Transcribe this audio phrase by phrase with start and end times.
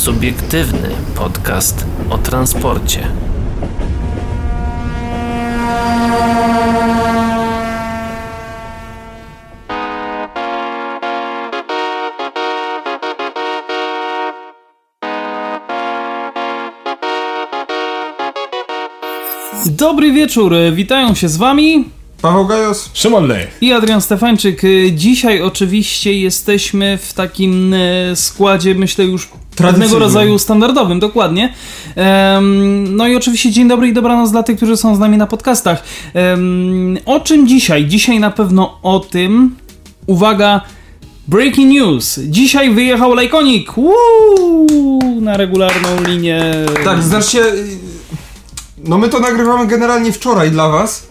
[0.00, 3.08] Subiektywny podcast o transporcie.
[19.66, 21.84] Dobry wieczór, witają się z wami
[22.22, 22.90] Paweł Gajos.
[22.94, 23.58] Szymon Lech.
[23.60, 24.62] i Adrian Stefańczyk.
[24.92, 29.28] Dzisiaj oczywiście jesteśmy w takim e, składzie, myślę już
[29.62, 31.54] pewnego rodzaju standardowym, dokładnie.
[32.90, 35.82] No i oczywiście dzień dobry i dobranoc dla tych, którzy są z nami na podcastach.
[37.06, 37.86] O czym dzisiaj?
[37.86, 39.56] Dzisiaj na pewno o tym,
[40.06, 40.60] uwaga,
[41.28, 42.20] breaking news.
[42.24, 44.98] Dzisiaj wyjechał Lajkonik Woo!
[45.20, 46.44] na regularną linię.
[46.84, 47.42] Tak, znaczy,
[48.84, 51.06] no my to nagrywamy generalnie wczoraj dla was,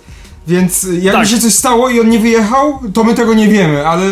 [0.48, 1.28] więc jakby Tak.
[1.28, 4.06] się coś stało i on nie wyjechał, to my tego nie wiemy, ale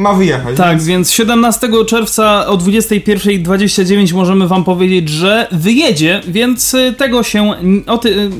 [0.00, 0.56] ma wyjechać.
[0.56, 7.52] Tak, więc 17 czerwca o 21.29 możemy wam powiedzieć, że wyjedzie, więc y, tego się,
[7.86, 8.30] o, ty, y,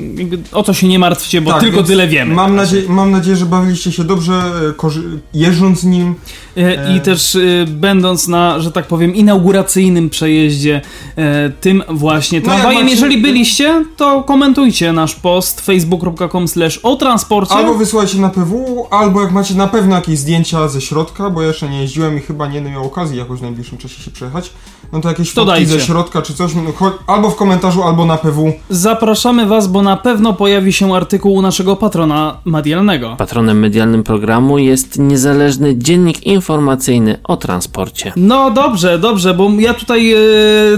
[0.51, 2.35] o to się nie martwcie, bo Tak, tylko tyle wiemy.
[2.35, 6.15] Mam, nadzie mam nadzieję, że bawiliście się dobrze, e, korzy- jeżdżąc nim.
[6.57, 10.81] E, I też y, będąc na, że tak powiem, inauguracyjnym przejeździe
[11.17, 12.89] e, tym właśnie No, tramwajem.
[12.89, 17.53] Jeżeli byliście, to komentujcie nasz post facebook.com slash o transporcie.
[17.53, 21.50] Albo wysyłajcie na PW, albo jak macie na pewno jakieś zdjęcia ze środka, bo ja
[21.51, 24.53] jeszcze nie jeździłem i chyba nie będę miał okazji jakoś w najbliższym czasie się przejechać,
[24.93, 25.79] no to jakieś To fotki dajcie.
[25.79, 28.53] ze środka czy coś, no, cho- albo w komentarzu, albo na PW.
[28.69, 33.15] Zapraszamy was, bo na pewno pojawi się artykuł u naszego patrona medialnego.
[33.17, 38.13] Patronem medialnym programu jest niezależny dziennik informacyjny o transporcie.
[38.15, 40.17] No dobrze, dobrze, bo ja tutaj e,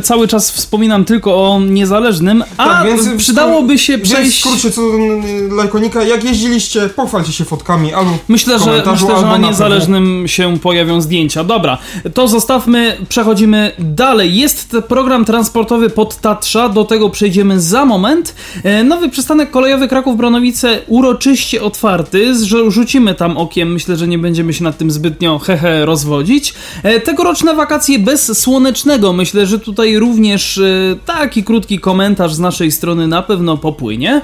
[0.03, 4.39] cały czas wspominam tylko o niezależnym, a Tak, więc przydałoby się Więc w przejść.
[4.39, 9.15] skrócie co do Lajkonika, jak jeździliście, pochwalcie się fotkami, albo Myślę, w że, myślę, że
[9.15, 11.43] albo na na niezależnym się pojawią zdjęcia.
[11.43, 11.77] Dobra,
[12.13, 14.35] to zostawmy, przechodzimy dalej.
[14.35, 18.35] Jest program transportowy pod Tatrza, do tego przejdziemy za moment.
[18.63, 22.33] E, Nowy przystanek kolejowy Kraków-Bronowice uroczyście otwarty,
[22.69, 26.53] rzucimy tam okiem, myślę, że nie będziemy się nad tym zbytnio hehe rozwodzić.
[26.83, 30.61] E, Tegoroczne wakacje bez słonecznego, myślę, że tutaj również e,
[31.05, 34.21] taki krótki komentarz z naszej strony na pewno popłynie.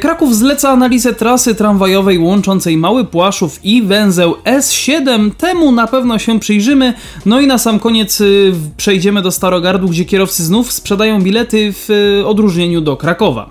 [0.00, 5.30] Kraków zleca analizę trasy tramwajowej łączącej Mały Płaszów i węzeł S7.
[5.30, 6.94] Temu na pewno się przyjrzymy.
[7.26, 11.72] No i na sam koniec y, w- przejdziemy do Starogardu, gdzie kierowcy znów sprzedają bilety
[11.72, 13.50] w y, odróżnieniu do Krakowa.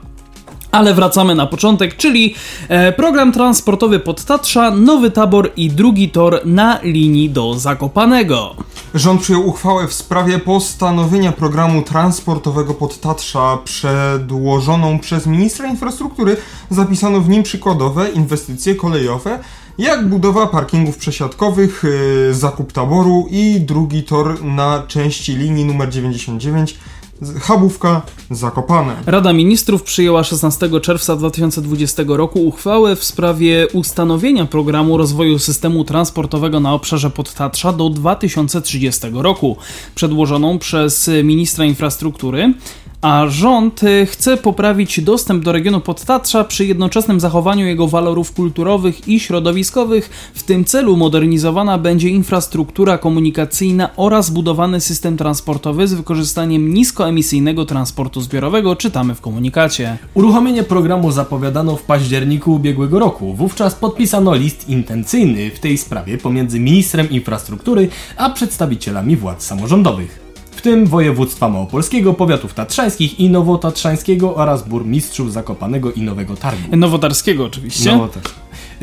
[0.71, 2.35] Ale wracamy na początek, czyli
[2.67, 8.55] e, program transportowy pod Tatrza, Nowy Tabor i drugi tor na linii do Zakopanego.
[8.93, 16.37] Rząd przyjął uchwałę w sprawie postanowienia programu transportowego pod Tatrza przedłożoną przez ministra infrastruktury.
[16.69, 19.39] Zapisano w nim przykładowe inwestycje kolejowe,
[19.77, 21.83] jak budowa parkingów przesiadkowych,
[22.27, 26.75] yy, zakup taboru i drugi tor na części linii numer 99
[27.21, 28.01] z- Chabówka
[28.31, 28.95] Zakopane.
[29.05, 36.59] Rada Ministrów przyjęła 16 czerwca 2020 roku uchwałę w sprawie ustanowienia programu rozwoju systemu transportowego
[36.59, 39.57] na obszarze Podtatrza do 2030 roku,
[39.95, 42.53] przedłożoną przez ministra infrastruktury.
[43.01, 49.07] A rząd y, chce poprawić dostęp do regionu Podtatrza przy jednoczesnym zachowaniu jego walorów kulturowych
[49.07, 50.31] i środowiskowych.
[50.33, 58.21] W tym celu modernizowana będzie infrastruktura komunikacyjna oraz budowany system transportowy z wykorzystaniem niskoemisyjnego transportu
[58.21, 59.97] zbiorowego, czytamy w komunikacie.
[60.13, 63.33] Uruchomienie programu zapowiadano w październiku ubiegłego roku.
[63.33, 70.26] Wówczas podpisano list intencyjny w tej sprawie pomiędzy ministrem infrastruktury a przedstawicielami władz samorządowych.
[70.57, 76.77] W tym województwa małopolskiego, powiatów tatrzańskich i nowotatrzańskiego oraz burmistrzów Zakopanego i Nowego Targu.
[76.77, 77.91] Nowotarskiego oczywiście.
[77.91, 78.29] Nowotar-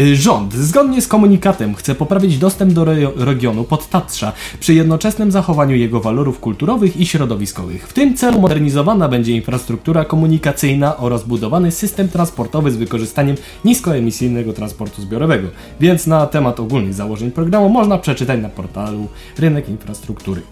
[0.00, 5.76] Y, Rząd, zgodnie z komunikatem, chce poprawić dostęp do re- regionu Podtatrza przy jednoczesnym zachowaniu
[5.76, 7.88] jego walorów kulturowych i środowiskowych.
[7.88, 15.02] W tym celu modernizowana będzie infrastruktura komunikacyjna oraz budowany system transportowy z wykorzystaniem niskoemisyjnego transportu
[15.02, 15.48] zbiorowego.
[15.80, 20.42] Więc na temat ogólnych założeń programu można przeczytać na portalu Rynek Infrastruktury.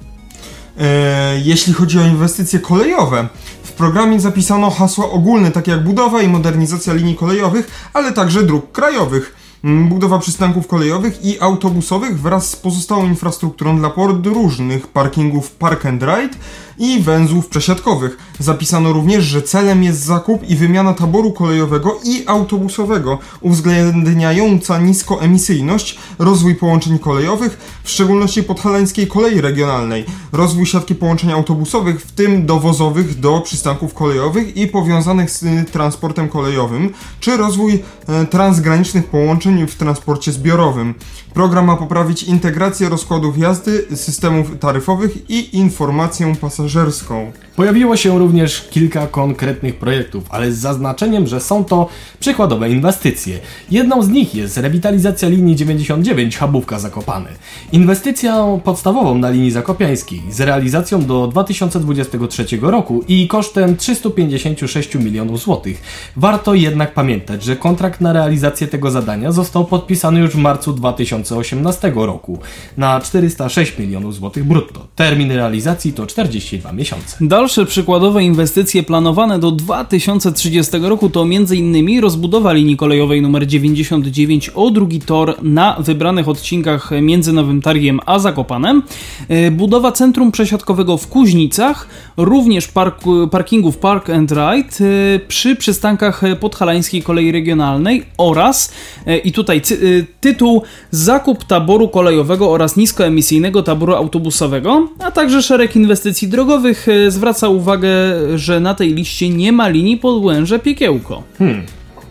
[0.80, 3.28] E, jeśli chodzi o inwestycje kolejowe,
[3.62, 8.72] w programie zapisano hasła ogólne, takie jak budowa i modernizacja linii kolejowych, ale także dróg
[8.72, 9.36] krajowych.
[9.64, 16.02] Mm, Budowa przystanków kolejowych i autobusowych wraz z pozostałą infrastrukturą dla podróżnych, parkingów Park and
[16.02, 16.36] Ride
[16.82, 18.19] i węzłów przesiadkowych.
[18.38, 26.55] Zapisano również, że celem jest zakup i wymiana taboru kolejowego i autobusowego, uwzględniająca niskoemisyjność, rozwój
[26.55, 33.40] połączeń kolejowych, w szczególności podhalańskiej kolei regionalnej, rozwój siatki połączeń autobusowych, w tym dowozowych do
[33.40, 36.90] przystanków kolejowych i powiązanych z y, transportem kolejowym,
[37.20, 40.94] czy rozwój e, transgranicznych połączeń w transporcie zbiorowym.
[41.35, 47.32] Program ma poprawić integrację rozkładów jazdy, systemów taryfowych i informację pasażerów pasażerską.
[47.56, 51.88] Pojawiło się również kilka konkretnych projektów, ale z zaznaczeniem, że są to
[52.20, 53.38] przykładowe inwestycje.
[53.70, 57.28] Jedną z nich jest rewitalizacja linii 99 Chabówka Zakopane.
[57.72, 65.82] Inwestycją podstawową na linii zakopiańskiej z realizacją do 2023 roku i kosztem 356 milionów złotych.
[66.16, 71.93] Warto jednak pamiętać, że kontrakt na realizację tego zadania został podpisany już w marcu 2018
[71.94, 72.38] roku
[72.76, 74.87] na 406 milionów złotych brutto.
[74.96, 77.16] Termin realizacji to 42 miesiące.
[77.42, 82.00] Dalsze przykładowe inwestycje planowane do 2030 roku to m.in.
[82.00, 88.18] rozbudowa linii kolejowej nr 99 o drugi tor na wybranych odcinkach między Nowym Targiem a
[88.18, 88.82] Zakopanem,
[89.28, 96.22] e, budowa centrum przesiadkowego w Kuźnicach, również park, parkingów Park and Ride e, przy przystankach
[96.40, 98.72] podhalańskiej kolei regionalnej oraz,
[99.06, 105.76] e, i tutaj cy, tytuł, zakup taboru kolejowego oraz niskoemisyjnego taboru autobusowego, a także szereg
[105.76, 106.86] inwestycji drogowych
[107.32, 107.88] zwraca uwagę,
[108.34, 111.23] że na tej liście nie ma linii Podłęże-Piekiełko.
[111.38, 111.62] Hmm.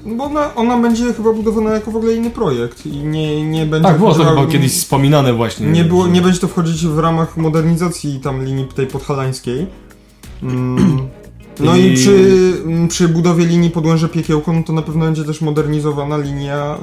[0.06, 3.90] Bo ona, ona będzie chyba budowana jako w ogóle inny projekt i nie, nie będzie...
[3.90, 5.68] Tak, było to chyba kiedyś wspominane właśnie.
[5.68, 9.68] Nie, było, nie będzie to wchodzić w ramach modernizacji tam linii tej podhalańskiej.
[10.44, 11.00] Mm.
[11.60, 15.24] No i, I- przy, mm, przy budowie linii Podłęże Piekiełko, no to na pewno będzie
[15.24, 16.78] też modernizowana linia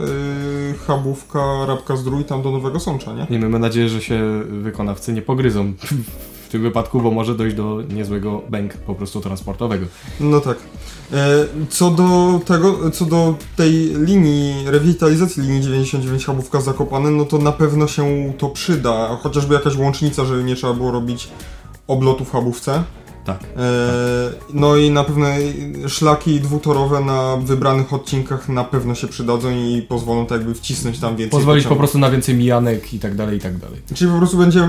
[0.74, 3.26] y, Chabówka, Rabka Zdrój tam do Nowego Sącza, nie?
[3.30, 5.72] Nie mamy nadzieję, że się wykonawcy nie pogryzą
[6.48, 9.86] w tym wypadku, bo może dojść do niezłego bęk po prostu transportowego.
[10.20, 10.56] No tak.
[11.12, 17.38] E, Co do tego, co do tej linii, rewitalizacji linii 99 Chabówka Zakopane, no to
[17.38, 21.28] na pewno się to przyda, chociażby jakaś łącznica, żeby nie trzeba było robić
[21.88, 22.82] oblotu w Chabówce.
[23.24, 23.40] Tak.
[23.42, 23.46] E,
[24.54, 25.26] No i na pewno
[25.88, 31.16] szlaki dwutorowe na wybranych odcinkach na pewno się przydadzą i pozwolą tak jakby wcisnąć tam
[31.16, 33.80] więcej Pozwolić po prostu na więcej mijanek i tak dalej, i tak dalej.
[33.94, 34.68] Czyli po prostu będzie,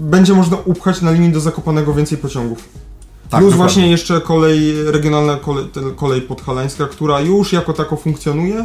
[0.00, 2.58] będzie można upchać na linii do Zakopanego więcej pociągów.
[3.30, 3.56] Tak, Plus dokładnie.
[3.56, 5.64] właśnie jeszcze kolej, regionalna kolej,
[5.96, 8.64] kolej podhalańska, która już jako tako funkcjonuje,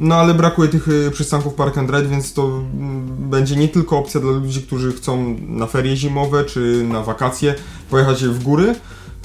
[0.00, 3.98] no ale brakuje tych y, przystanków Park and Ride, więc to mm, będzie nie tylko
[3.98, 7.54] opcja dla ludzi, którzy chcą na ferie zimowe czy na wakacje
[7.90, 8.74] pojechać w góry,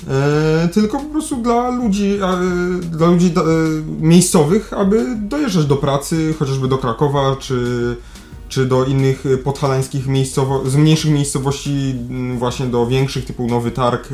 [0.09, 2.37] e, tylko po prostu dla ludzi, e,
[2.81, 3.41] dla ludzi e,
[4.01, 7.97] miejscowych, aby dojeżdżać do pracy, chociażby do Krakowa czy
[8.49, 13.71] czy do innych y, podhalańskich miejscowości, z mniejszych miejscowości mm, właśnie do większych, typu Nowy
[13.71, 14.09] Targ,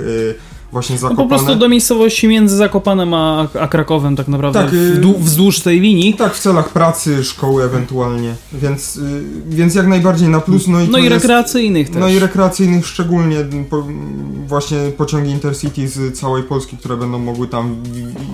[0.71, 1.29] właśnie No Zakopane.
[1.29, 5.79] po prostu do miejscowości między Zakopanem a, a Krakowem tak naprawdę Tak, y- wzdłuż tej
[5.79, 6.13] linii.
[6.13, 10.67] Tak, w celach pracy, szkoły ewentualnie, więc, y, więc jak najbardziej na plus.
[10.67, 11.97] No i, No i jest- rekreacyjnych też.
[11.99, 13.37] No i rekreacyjnych szczególnie
[13.69, 13.87] po,
[14.47, 17.75] właśnie pociągi Intercity z całej Polski, które będą mogły tam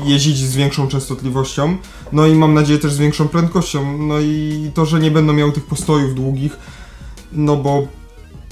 [0.06, 1.78] jeździć z większą częstotliwością.
[2.12, 3.98] No i mam nadzieję też z większą prędkością.
[3.98, 6.58] No i to, że nie będą miały tych postojów długich,
[7.32, 7.88] no bo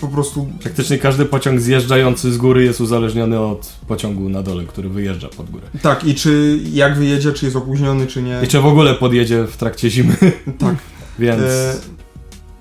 [0.08, 4.90] po prostu Praktycznie każdy pociąg zjeżdżający z góry jest uzależniony od pociągu na dole, który
[4.90, 5.64] wyjeżdża pod górę.
[5.82, 8.40] tak i czy jak wyjedzie, czy jest opóźniony, czy nie.
[8.44, 10.16] I czy w ogóle podjedzie w trakcie zimy,
[10.60, 10.76] Tak.
[11.20, 11.42] więc...
[11.42, 11.76] E,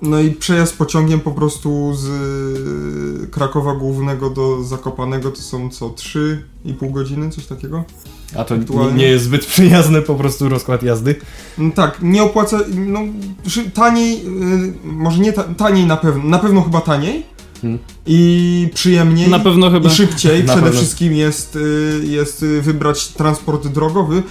[0.01, 2.05] no i przejazd pociągiem po prostu z
[3.23, 7.83] y, Krakowa Głównego do Zakopanego to są co 3,5 godziny, coś takiego?
[8.35, 11.15] A to nie, aktualnie- nie jest zbyt przyjazny po prostu rozkład jazdy.
[11.57, 12.99] No tak, nie opłaca, no
[13.73, 17.32] taniej, y, może nie ta, taniej na pewno, na pewno chyba taniej
[17.63, 17.79] Hmm.
[18.05, 19.89] i przyjemniej Na pewno chyba.
[19.89, 20.79] i szybciej Na przede pewno.
[20.79, 24.23] wszystkim jest, y, jest y, wybrać transport drogowy,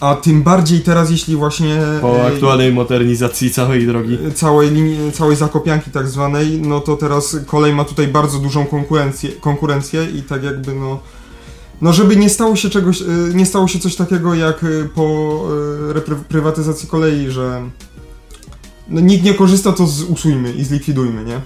[0.00, 4.18] a tym bardziej teraz jeśli właśnie Po y, aktualnej modernizacji całej drogi.
[4.34, 9.30] całej linii, całej zakopianki tak zwanej, no to teraz kolej ma tutaj bardzo dużą konkurencję,
[9.32, 11.00] konkurencję i tak jakby no
[11.82, 13.02] no żeby nie stało się czegoś,
[13.34, 14.64] nie stało się coś takiego jak
[14.94, 15.44] po
[15.88, 17.62] reprywatyzacji kolei, że
[18.88, 21.40] no, nikt nie korzysta, to z, usujmy i zlikwidujmy, nie?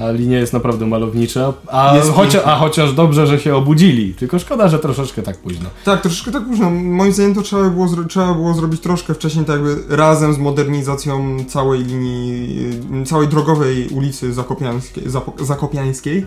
[0.00, 1.52] A linia jest naprawdę malownicza.
[1.66, 4.14] A, Jest chocia, a chociaż dobrze, że się obudzili.
[4.14, 5.68] Tylko szkoda, że troszeczkę tak późno.
[5.84, 6.70] Tak, troszeczkę tak późno.
[6.70, 10.38] Moim zdaniem to trzeba było, zro- trzeba było zrobić troszkę wcześniej, tak jakby razem z
[10.38, 12.58] modernizacją całej linii,
[13.02, 16.26] y, całej drogowej ulicy Zakopiańskiej, Zapo- Zakopiańskiej,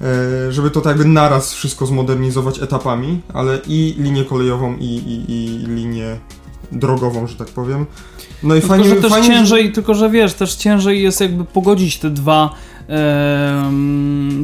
[0.00, 5.32] e, żeby to tak jakby naraz wszystko zmodernizować etapami, ale i linię kolejową, i, i,
[5.32, 6.16] i linię
[6.72, 7.86] drogową, że tak powiem.
[8.42, 11.44] No i Tylko, fajnie, że też fajnie, ciężej, tylko że wiesz, też ciężej jest jakby
[11.44, 12.50] pogodzić te dwa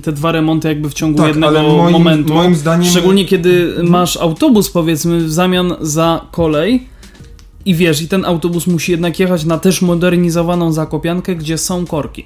[0.02, 2.34] te dwa remonty jakby w ciągu Tak, jednego moim, momentu.
[2.34, 2.90] moim zdaniem...
[2.90, 6.86] Szczególnie kiedy masz autobus powiedzmy w zamian za kolej
[7.66, 12.24] I wiesz, i ten autobus musi jednak jechać na też modernizowaną Zakopiankę, gdzie są korki.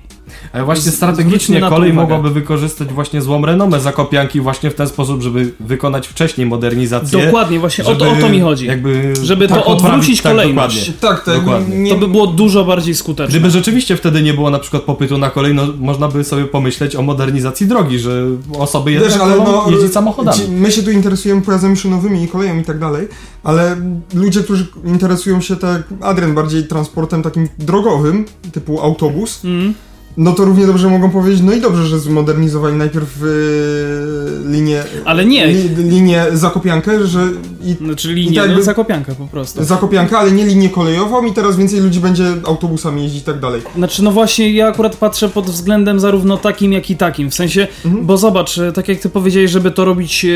[0.52, 5.22] Ale właśnie strategicznie to kolej mogłaby wykorzystać właśnie złą renomę Zakopianki właśnie w ten sposób,
[5.22, 7.24] żeby wykonać wcześniej modernizację.
[7.24, 8.66] Dokładnie, właśnie o to, żeby o to mi chodzi.
[8.66, 10.90] Jakby Żeby to tak odwrócić poprawić- tak, kolejność.
[10.90, 11.08] dokładnie.
[11.16, 11.34] Tak, tak.
[11.44, 11.76] Dokładnie.
[11.78, 13.30] Nie, To by było dużo bardziej skuteczne.
[13.30, 16.96] Gdyby rzeczywiście wtedy nie było na przykład popytu na kolej, no można by sobie pomyśleć
[16.96, 18.22] o modernizacji drogi, że
[18.58, 20.38] osoby jednak Wiesz, ale no, jeździć samochodami.
[20.50, 23.08] My się tu interesujemy pojazdami szynowymi i koleją i tak dalej,
[23.44, 23.76] ale
[24.14, 29.74] ludzie, którzy interesują się tak, Adrian, bardziej transportem takim drogowym, typu autobus, Mm.
[30.18, 34.82] No to równie dobrze mogą powiedzieć, no i dobrze, że zmodernizowali najpierw yy, linię...
[35.04, 35.46] Ale nie.
[35.46, 37.28] Li, linię Zakopiankę, że
[37.64, 39.64] i Znaczy I linie, tak no, Zakopianka po prostu.
[39.64, 43.62] Zakopiankę, ale nie linię kolejową i teraz więcej ludzi będzie autobusami jeździć i tak dalej.
[43.76, 47.30] Znaczy, no właśnie, ja akurat patrzę pod względem zarówno takim, jak i takim.
[47.30, 48.06] W sensie, Mhm.
[48.06, 50.28] bo zobacz, e, tak jak ty powiedziałeś, żeby to robić e,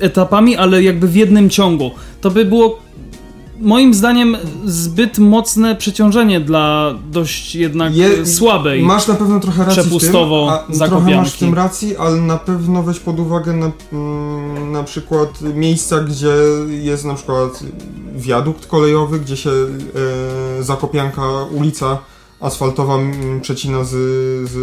[0.00, 1.90] etapami, ale jakby w jednym ciągu.
[2.20, 2.78] To by było
[3.60, 8.82] moim zdaniem zbyt mocne przeciążenie dla dość jednak Je- słabej.
[8.82, 12.16] Masz na pewno trochę racji Przepustowo w tym, a, trochę masz w tym racji, ale
[12.16, 16.32] na pewno weź pod uwagę na, mm, na przykład miejsca, gdzie
[16.68, 17.60] jest na przykład
[18.16, 21.98] wiadukt kolejowy, gdzie się e, Zakopianka, ulica
[22.40, 22.98] asfaltowa
[23.42, 23.90] przecina z,
[24.50, 24.54] z,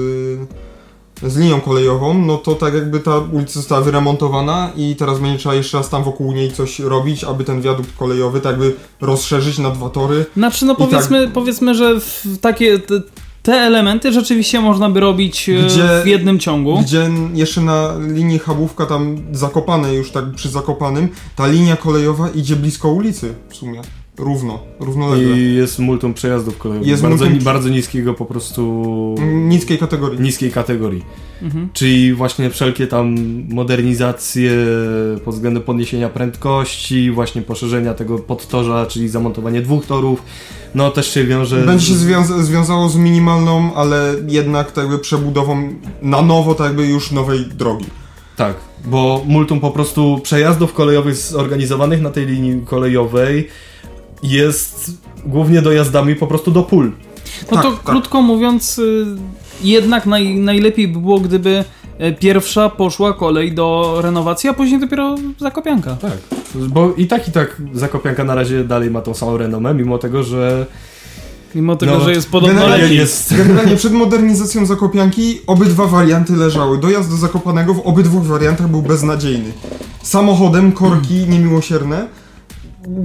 [1.24, 5.56] z linią kolejową, no to tak jakby ta ulica została wyremontowana i teraz będzie trzeba
[5.56, 9.70] jeszcze raz tam wokół niej coś robić, aby ten wiadukt kolejowy tak jakby rozszerzyć na
[9.70, 10.26] dwa tory.
[10.38, 11.96] Znaczy, no I tak- powiedzmy, powiedzmy że
[12.42, 13.02] takie te,
[13.44, 16.80] te elementy rzeczywiście można by robić e, Gdzie- w jednym ciągu.
[16.82, 22.56] Gdzie jeszcze na linii Chabówka, tam Zakopane, już tak przy Zakopanym, ta linia kolejowa idzie
[22.56, 23.82] blisko ulicy w sumie.
[24.18, 25.38] Równo, równolegle.
[25.38, 26.90] I jest multum przejazdów kolejowych.
[26.90, 28.86] Jest bardzo, multum- bardzo niskiego po prostu
[29.48, 30.20] Niskiej kategorii.
[30.22, 31.04] niskiej kategorii.
[31.42, 31.70] Mhm.
[31.74, 33.16] Czyli właśnie wszelkie tam
[33.50, 34.52] modernizacje
[35.26, 40.24] pod względem podniesienia prędkości, właśnie poszerzenia tego podtorza, czyli zamontowanie dwóch torów,
[40.76, 41.58] no też się wiąże...
[41.66, 45.70] Będzie się związa- związało z minimalną, ale jednak tak jakby przebudową
[46.02, 47.86] na nowo, tak jakby już nowej drogi.
[48.38, 53.48] Tak, bo multum po prostu przejazdów kolejowych zorganizowanych na tej linii kolejowej
[54.24, 54.92] jest
[55.26, 56.92] głównie dojazdami po prostu do pól.
[57.52, 57.82] No Tak, to tak.
[57.84, 59.06] krótko mówiąc, y,
[59.64, 61.64] jednak naj, najlepiej by było, gdyby
[61.98, 65.96] e, pierwsza poszła kolej do renowacji, a później dopiero Zakopianka.
[65.96, 66.18] Tak,
[66.56, 70.24] bo i tak i tak Zakopianka na razie dalej ma tą samą renomę, mimo tego,
[70.24, 70.66] że
[71.56, 72.98] Mimo tego, No, że jest podobno lepiej.
[72.98, 73.38] jest...
[73.38, 76.78] Generalnie przed modernizacją Zakopianki obydwa warianty leżały.
[76.78, 79.52] Dojazd do Zakopanego w obydwu wariantach był beznadziejny.
[80.04, 82.08] Samochodem korki niemiłosierne,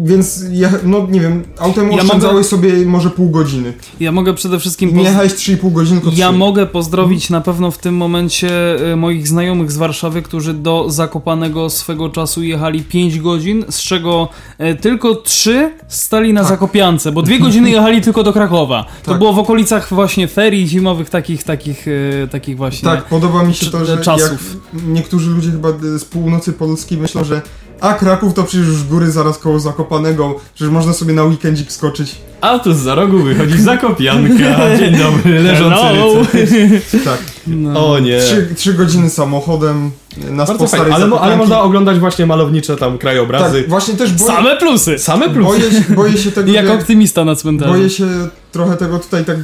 [0.04, 3.72] więc ja, no nie wiem, autem Ja oszczędzałeś mogę- sobie może pół godziny.
[4.00, 4.90] Ja mogę przede wszystkim...
[4.92, 6.38] Poz- jechałeś 3,5 godziny, tylko Ja 3.
[6.38, 8.50] mogę pozdrowić na pewno w tym momencie
[8.92, 14.28] e, moich znajomych z Warszawy, którzy do Zakopanego swego czasu jechali 5 godzin, z czego
[14.58, 18.84] e, tylko 3 stali na Zakopiance, bo 2 godziny jechali tylko do Krakowa.
[19.02, 19.18] To Tak.
[19.18, 21.86] było w okolicach właśnie ferii zimowych, takich, takich,
[22.24, 22.88] e, takich właśnie.
[22.88, 24.56] Tak, podoba mi się to, że czasów.
[24.88, 25.68] niektórzy ludzie chyba
[25.98, 27.42] z północy Polski myślą, że
[27.80, 32.16] a Kraków to przecież już góry zaraz koło Zakopanego, że można sobie na weekendzik skoczyć.
[32.40, 36.14] A tu za rogu wychodzi Zakopianka, dzień dobry, leżący Hello.
[36.32, 37.04] rycerz.
[37.04, 37.92] Tak, No.
[37.92, 38.20] O nie.
[38.20, 39.90] trzy, trzy godziny samochodem
[40.30, 43.60] na Bardzo fajnie, starej ale, mo- ale można oglądać właśnie malownicze tam krajobrazy.
[43.60, 44.98] Tak, właśnie też boję, Same plusy!
[44.98, 45.42] Same plusy.
[45.60, 47.72] boję, się, boję się tego, Jak że- optymista na cmentarzu.
[47.72, 48.06] boję się
[48.52, 49.36] trochę tego tutaj tak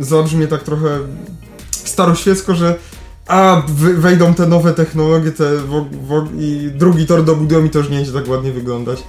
[0.00, 0.98] zabrzmie tak trochę
[1.70, 2.74] staroświecko, że
[3.30, 3.62] a
[3.96, 5.50] wejdą te nowe technologie te
[6.38, 9.02] i drugi tor dobudują i to już nie będzie tak ładnie wyglądać.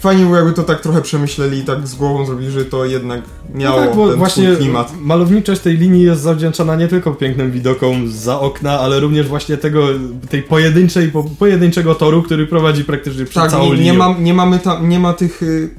[0.00, 3.22] Fajnie było jakby to tak trochę przemyśleli i tak z głową zrobili, że to jednak
[3.54, 4.92] miało No tak, bo ten właśnie klimat.
[5.00, 9.86] malowniczość tej linii jest zawdzięczana nie tylko pięknym widokom za okna, ale również właśnie tego,
[10.30, 13.84] tej pojedynczej, po, pojedynczego toru, który prowadzi praktycznie przez Tak, całą nie, linię.
[13.92, 15.70] nie, ma, nie mamy tam, nie ma tych, y,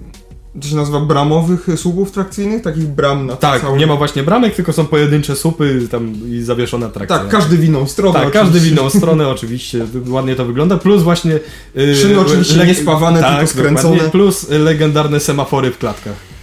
[0.62, 4.74] to się nazywa bramowych słupów trakcyjnych, takich bram na Tak, nie ma właśnie bramek, tylko
[4.74, 7.18] są pojedyncze słupy tam i zawieszone atrakcje.
[7.18, 8.82] Tak, każdy w inną stronę Tak, każdy w oczywiście.
[8.82, 11.40] inną stronę oczywiście, ładnie to wygląda, plus właśnie...
[11.76, 14.10] Yy, Szyny oczywiście nie spawane, tylko skręcone.
[14.10, 16.35] Plus legendarne semafory w klatkach.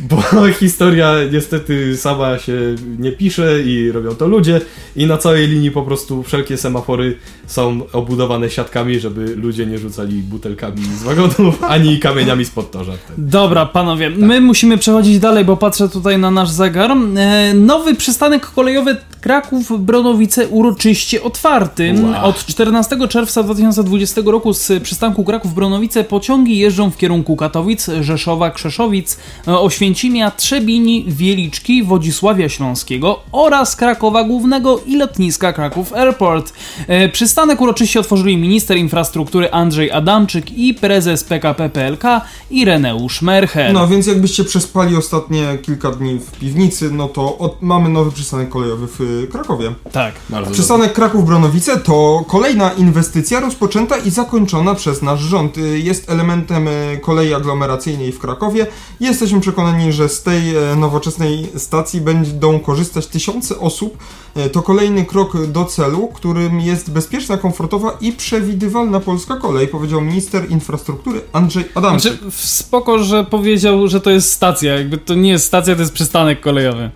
[0.00, 0.22] Bo
[0.60, 4.60] historia niestety sama się nie pisze i robią to ludzie
[4.96, 10.22] i na całej linii po prostu wszelkie semafory są obudowane siatkami, żeby ludzie nie rzucali
[10.22, 12.92] butelkami z wagonów, ani kamieniami z podtorza.
[13.18, 16.90] Dobra, panowie, my musimy przechodzić dalej, bo patrzę tutaj na nasz zegar.
[16.90, 21.94] E, nowy przystanek kolejowy Kraków Bronowice uroczyście otwarty.
[22.02, 22.24] Wow.
[22.24, 28.50] Od 14 czerwca 2020 roku z przystanku Kraków Bronowice pociągi jeżdżą w kierunku Katowic, Rzeszowa,
[28.50, 36.52] Krzeszowic, e, Oświęcimia, Trzebini, Wieliczki, Wodzisławia Śląskiego oraz Krakowa Głównego i lotniska Kraków Airport.
[36.88, 42.04] E, Przystanek uroczyście otworzyli minister infrastruktury Andrzej Adamczyk i prezes PKP PLK
[42.50, 43.72] Ireneusz Merchel.
[43.72, 48.48] No więc jakbyście przespali ostatnie kilka dni w piwnicy, no to od, mamy nowy przystanek
[48.48, 49.74] kolejowy w Krakowie.
[49.92, 50.14] Tak.
[50.28, 55.56] Bardzo Przystanek Kraków-Bronowice to kolejna inwestycja rozpoczęta i zakończona przez nasz rząd.
[55.74, 58.66] Jest elementem y, kolei aglomeracyjnej w Krakowie.
[59.00, 63.98] Jesteśmy przekonani, że z tej e, nowoczesnej stacji będą korzystać tysiące osób.
[64.36, 70.00] E, To kolejny krok do celu, którym jest bezpieczna, komfortowa i przewidywalna polska kolej, powiedział
[70.00, 72.12] minister infrastruktury Andrzej Adamczyk.
[72.12, 74.74] Znaczy, spoko, że powiedział, że to jest stacja.
[74.74, 76.90] Jakby to nie jest stacja, to jest przystanek kolejowy.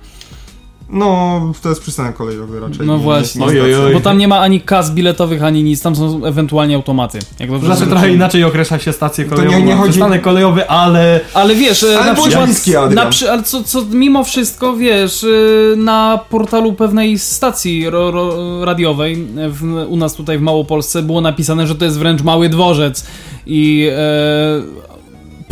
[0.92, 2.86] No, to jest przystanek kolejowy raczej.
[2.86, 3.40] No nie- właśnie.
[3.40, 3.78] nie Oj, stacja.
[3.78, 3.94] oj, oj.
[3.94, 5.82] Bo tam nie ma ani kas biletowych, ani nic.
[5.82, 7.18] Tam są ewentualnie automaty.
[7.40, 9.56] Jak dobrze Znaczy trochę inaczej określa się stację kolejową.
[9.58, 12.50] nie- nie Nie, chodzi- Przystanek kolejowy, ale Ale wiesz, e, Ale na przykład,
[12.94, 18.64] na przy, ale co, co mimo wszystko, wiesz, e, na portalu pewnej stacji ro, ro,
[18.64, 23.06] radiowej w, u nas tutaj w Małopolsce było napisane, że to jest wręcz mały dworzec
[23.46, 24.91] i e,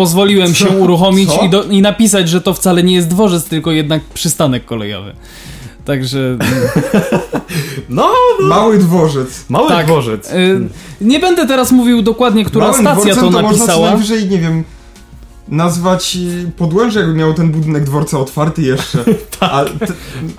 [0.00, 1.42] pozwoliłem się uruchomić Co?
[1.42, 5.12] i, do, i napisać, że to wcale nie jest dworzec, tylko jednak przystanek kolejowy.
[5.84, 6.38] Także
[7.88, 8.08] no,
[8.40, 9.44] Mały dworzec.
[9.48, 9.86] mały Tak.
[9.86, 10.30] dworzec.
[10.32, 10.34] e,
[11.00, 13.88] nie będę teraz mówił dokładnie, która Małym stacja to to można co napisała.
[13.90, 14.64] najwyżej, nie wiem,
[15.48, 18.98] nazwać y, Podłęże, jakby miał ten budynek dworca otwarty jeszcze.
[19.40, 19.70] A, t,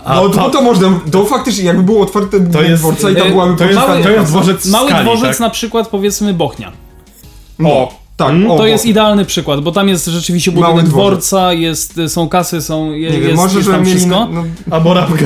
[0.05, 3.29] A no to, to można, to faktycznie jakby był otwarty budynek jest- dworca i tam
[3.29, 5.39] byłaby to jest, to jest dworzec Mały skali, dworzec tak?
[5.39, 6.71] na przykład powiedzmy Bochnia.
[7.59, 7.89] No,
[8.25, 12.29] tak, Mm, o, To jest idealny przykład, bo tam jest rzeczywiście budynek dworca, jest, są
[12.29, 13.91] kasy, są, je, Nie wiem, jest, może jest tam mieli...
[13.91, 14.27] wszystko.
[14.31, 15.25] No, Albo rabka.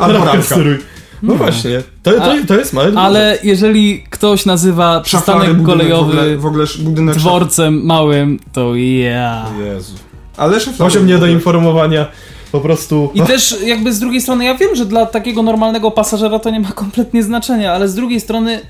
[0.00, 0.42] Albo rabka.
[0.42, 0.78] strój.
[1.22, 3.06] No właśnie, to, to, to jest mały dworzec.
[3.06, 7.22] Ale jeżeli ktoś nazywa przystanek kolejowy W ogóle, w ogóle budynek szaf...
[7.22, 9.46] dworcem małym, to ja.
[9.64, 9.94] Jezu.
[10.36, 10.60] Ale
[11.00, 12.06] mnie do informowania
[12.52, 13.10] po prostu...
[13.14, 16.60] I też jakby z drugiej strony, ja wiem, że dla takiego normalnego pasażera to nie
[16.60, 18.60] ma kompletnie znaczenia, ale z drugiej strony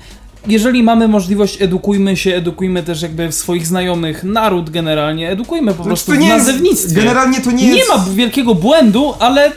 [0.47, 6.05] jeżeli mamy możliwość, edukujmy się, edukujmy też jakby swoich znajomych, naród generalnie, edukujmy po prostu
[6.05, 6.95] Znaczy, to w nie jest, nazewnictwie.
[7.01, 7.89] Generalnie to nie nie jest...
[7.89, 9.51] ma wielkiego błędu, ale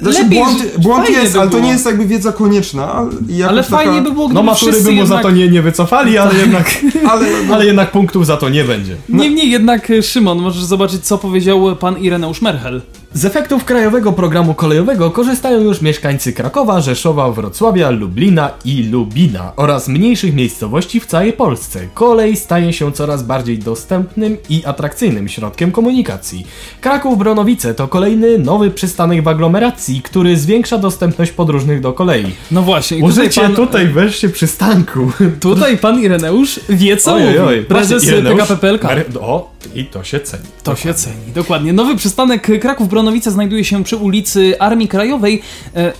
[0.00, 2.92] Znaczy lepiej, błąd, błąd fajnie jest, by ale to nie jest jakby wiedza konieczna.
[2.92, 5.08] Ale, jakoś Ale taka, fajnie by było, gdyby No matury by mu jednak...
[5.08, 6.78] za to nie, nie wycofali, ale jednak,
[7.10, 8.96] Ale, ale jednak punktów za to nie będzie.
[9.08, 12.82] Niemniej jednak, e, Szymon, możesz zobaczyć, co powiedział pan Ireneusz Merchel.
[13.14, 19.88] Z efektów krajowego programu kolejowego korzystają już mieszkańcy Krakowa, Rzeszowa, Wrocławia, Lublina i Lubina oraz
[19.88, 21.80] mniejszych miejscowości w całej Polsce.
[21.94, 26.46] Kolej staje się coraz bardziej dostępnym i atrakcyjnym środkiem komunikacji.
[26.80, 32.26] Kraków-Bronowice to kolejny nowy przystanek w aglomeracji, który zwiększa dostępność podróżnych do kolei.
[32.50, 35.12] No właśnie, i tutaj pan, tutaj wreszcie przystanku.
[35.40, 37.38] tutaj pan Ireneusz wie, co Ojej, mówi.
[37.38, 38.84] oj, Prezes PKP PLK.
[39.20, 40.44] O, i to się ceni.
[40.62, 41.72] To się ceni, dokładnie.
[41.72, 45.42] Nowy przystanek Kraków-Bronowice znajduje się przy ulicy Armii Krajowej.
[45.76, 45.92] E,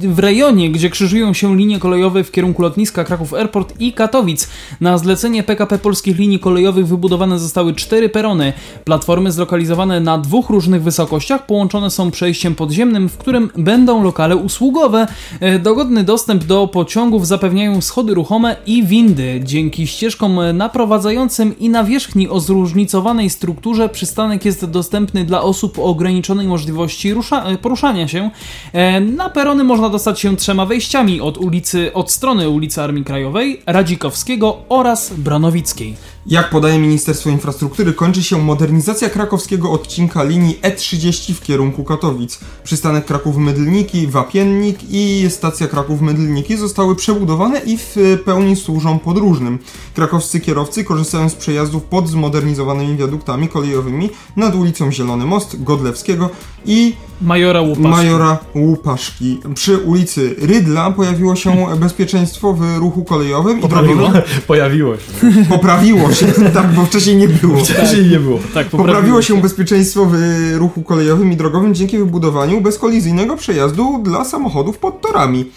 [0.00, 4.48] w rejonie, gdzie krzyżują się linie kolejowe w kierunku lotniska Kraków Airport i Katowic.
[4.80, 8.52] Na zlecenie PKP Polskich Linii Kolejowych wybudowane zostały cztery perony.
[8.84, 15.06] Platformy zlokalizowane na dwóch różnych wysokościach połączone są przejściem podziemnym, w którym będą lokale usługowe.
[15.40, 19.40] E, Dogodny dostęp do pociągów zapewniają schody ruchome i windy.
[19.44, 26.46] Dzięki ścieżkom naprowadzającym i nawierzchni o zróżnicowanej strukturze przystanek jest dostępny dla osób o ograniczonej
[26.46, 28.30] możliwości rusza- poruszania się.
[28.72, 33.62] E, Na perony można dostać się trzema wejściami od ulicy, od strony ulicy Armii Krajowej,
[33.66, 35.96] Radzikowskiego oraz Bronowickiej.
[36.26, 42.38] Jak podaje Ministerstwo Infrastruktury, kończy się modernizacja krakowskiego odcinka linii E30 w kierunku Katowic.
[42.64, 49.58] Przystanek Kraków-Mydlniki, Wapiennik i stacja Kraków-Mydlniki zostały przebudowane i w pełni służą podróżnym.
[49.94, 56.30] Krakowscy kierowcy korzystają z przejazdów pod zmodernizowanymi wiaduktami kolejowymi nad ulicą Zielony Most, Godlewskiego
[56.66, 57.88] i Majora Łupaszki.
[57.88, 59.40] Majora Łupaszki.
[59.54, 64.22] Przy ulicy Rydla pojawiło się bezpieczeństwo w ruchu kolejowym i Poprawiło, drogowym.
[64.46, 65.12] pojawiło się.
[65.48, 67.64] Poprawiło się, tak, bo wcześniej nie było.
[67.64, 68.38] Wcześniej nie było.
[68.54, 70.14] Tak, Poprawiło się bezpieczeństwo w
[70.54, 75.50] ruchu kolejowym i drogowym dzięki wybudowaniu bezkolizyjnego przejazdu dla samochodów pod torami.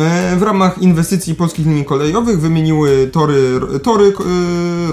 [0.00, 4.12] E, W ramach inwestycji polskich linii kolejowych wymieniły tory, tory e,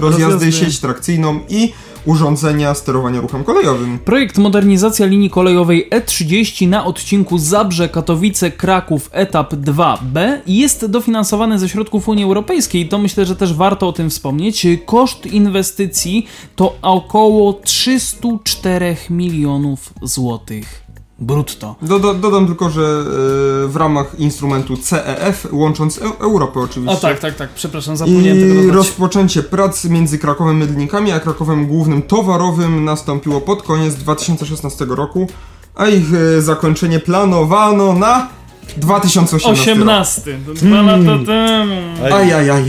[0.00, 0.52] Rozjazdy.
[0.52, 1.72] sieć trakcyjną i
[2.04, 3.98] urządzenia sterowania ruchem kolejowym.
[3.98, 12.24] Projekt modernizacja linii kolejowej E30 na odcinku Zabrze-Katowice-Kraków etap 2B jest dofinansowany ze środków Unii
[12.24, 12.88] Europejskiej.
[12.88, 14.66] To myślę, że też warto o tym wspomnieć.
[14.86, 20.89] Koszt inwestycji to około 304 milionów złotych
[21.20, 21.76] brutto.
[21.82, 26.96] Doda, dodam tylko, że e, w ramach instrumentu CEF, łącząc e Europę oczywiście.
[26.96, 28.74] O tak, tak, tak, przepraszam, zapomniałem tego I dodać.
[28.74, 35.28] rozpoczęcie prac między Krakowem Mydlinkami a Krakowem Głównym Towarowym nastąpiło pod koniec 2016 roku,
[35.74, 36.04] a ich
[36.38, 38.28] e, zakończenie planowano na
[38.76, 39.58] 2018 rok.
[39.58, 40.38] 18.
[40.46, 41.74] To Dwa lata temu.
[42.14, 42.64] Ajajajaj.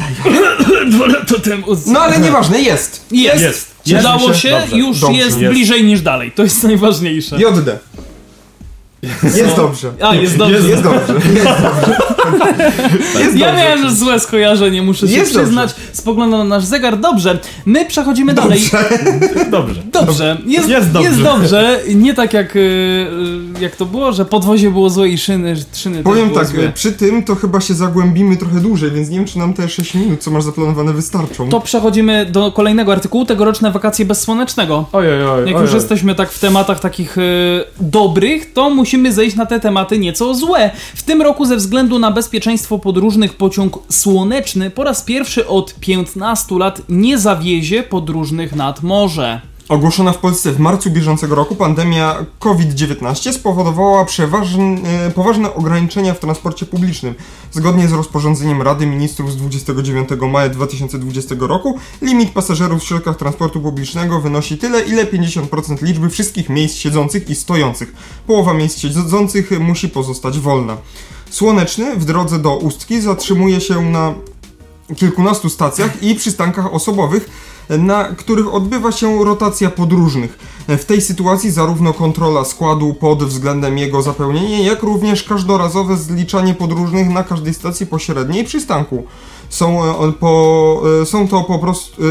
[0.92, 1.66] Dwa lata temu.
[1.88, 3.06] No ale nieważne, jest.
[3.12, 3.72] Jest.
[3.86, 4.00] Jest.
[4.00, 5.18] Udało się, Dobrze, już dobrze.
[5.18, 5.54] jest, Jest.
[5.54, 6.32] bliżej niż dalej.
[6.32, 7.38] To jest najważniejsze.
[7.38, 7.80] JD.
[9.24, 9.92] Jest dobrze.
[10.02, 10.56] A, jest dobrze.
[10.70, 11.14] Jest dobrze.
[11.34, 11.96] Jest dobrze.
[13.20, 13.64] Jest Ja dobrze.
[13.64, 15.76] miałem złe skojarzenie, muszę się Jest przyznać.
[15.94, 17.00] Spoglądam na nasz zegar.
[17.00, 18.60] Dobrze, my przechodzimy dalej.
[19.52, 19.82] Dobrze.
[19.92, 21.10] Dobrze, jest, Jest dobrze.
[21.10, 21.80] jest dobrze.
[21.96, 26.04] Nie tak jak, y, y, jak to było, że podwozie było złe i szyny, szyny
[26.04, 26.72] Powiem tak, złe.
[26.76, 29.94] przy tym to chyba się zagłębimy trochę dłużej, więc nie wiem, czy nam te 6
[29.94, 31.50] minut, co masz zaplanowane, wystarczą.
[31.50, 34.86] To przechodzimy do kolejnego artykułu, tegoroczne wakacje bez słonecznego.
[34.94, 35.76] Ojej, oj, Jak oj, już oj.
[35.76, 37.22] jesteśmy tak w tematach takich y,
[37.80, 40.72] dobrych, to musimy zejść na te tematy nieco złe.
[40.96, 46.56] W tym roku ze względu na bezpieczeństwo podróżnych pociąg słoneczny po raz pierwszy od 15
[46.56, 49.42] lat nie zawiezie podróżnych nad morze.
[49.70, 56.20] Ogłoszona w Polsce w marcu bieżącego roku pandemia COVID-19 spowodowała przeważn- e, poważne ograniczenia w
[56.20, 57.16] transporcie publicznym.
[57.52, 63.62] Zgodnie z rozporządzeniem Rady Ministrów z 29 maja 2020 roku, limit pasażerów w środkach transportu
[63.62, 67.94] publicznego wynosi tyle, ile 50% liczby wszystkich miejsc siedzących i stojących.
[68.28, 70.78] Połowa miejsc siedzących musi pozostać wolna.
[71.32, 74.14] Słoneczny w drodze do Ustki zatrzymuje się na
[74.96, 77.30] kilkunastu stacjach i przystankach osobowych,
[77.70, 80.40] na których odbywa się rotacja podróżnych.
[80.68, 87.10] W tej sytuacji zarówno kontrola składu pod względem jego zapełnienia, jak również każdorazowe zliczanie podróżnych
[87.10, 89.04] na każdej stacji pośredniej przystanku.
[89.50, 92.08] Są, e, po, e, są to po prostu, e,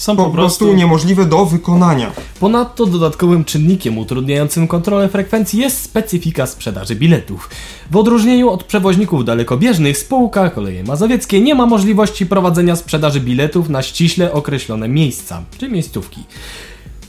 [0.00, 2.12] Są po prostu niemożliwe do wykonania.
[2.40, 7.50] Ponadto dodatkowym czynnikiem utrudniającym kontrolę frekwencji jest specyfika sprzedaży biletów.
[7.90, 13.82] W odróżnieniu od przewoźników dalekobieżnych, spółka Koleje Mazowieckie nie ma możliwości prowadzenia sprzedaży biletów na
[13.82, 16.24] ściśle określone miejsca, czy miejscówki.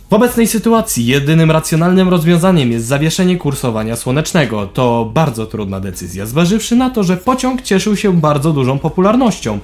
[0.10, 4.68] W obecnej sytuacji jedynym racjonalnym rozwiązaniem jest zawieszenie kursowania słonecznego.
[4.68, 9.60] To bardzo trudna decyzja, zważywszy na to, że pociąg cieszył się bardzo dużą popularnością.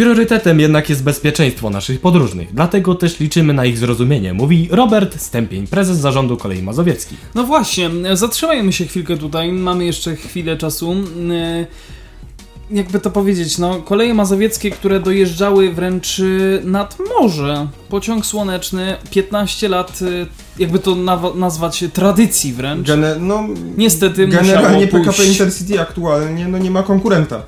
[0.00, 5.66] Priorytetem jednak jest bezpieczeństwo naszych podróżnych, dlatego też liczymy na ich zrozumienie, mówi Robert Stępień,
[5.66, 7.18] prezes zarządu Kolei Mazowieckich.
[7.34, 10.94] No właśnie, zatrzymajmy się chwilkę tutaj, mamy jeszcze chwilę czasu.
[11.32, 11.66] E,
[12.70, 17.66] Jakby to powiedzieć, no, koleje mazowieckie, które dojeżdżały wręcz y, nad morze.
[17.88, 20.26] Pociąg słoneczny, 15 lat, y,
[20.58, 20.94] jakby to
[21.34, 22.86] nazwać tradycji wręcz.
[22.86, 25.30] Gene, no, Niestety generalnie musiało PKP pójść.
[25.30, 27.42] Intercity aktualnie no, nie ma konkurenta.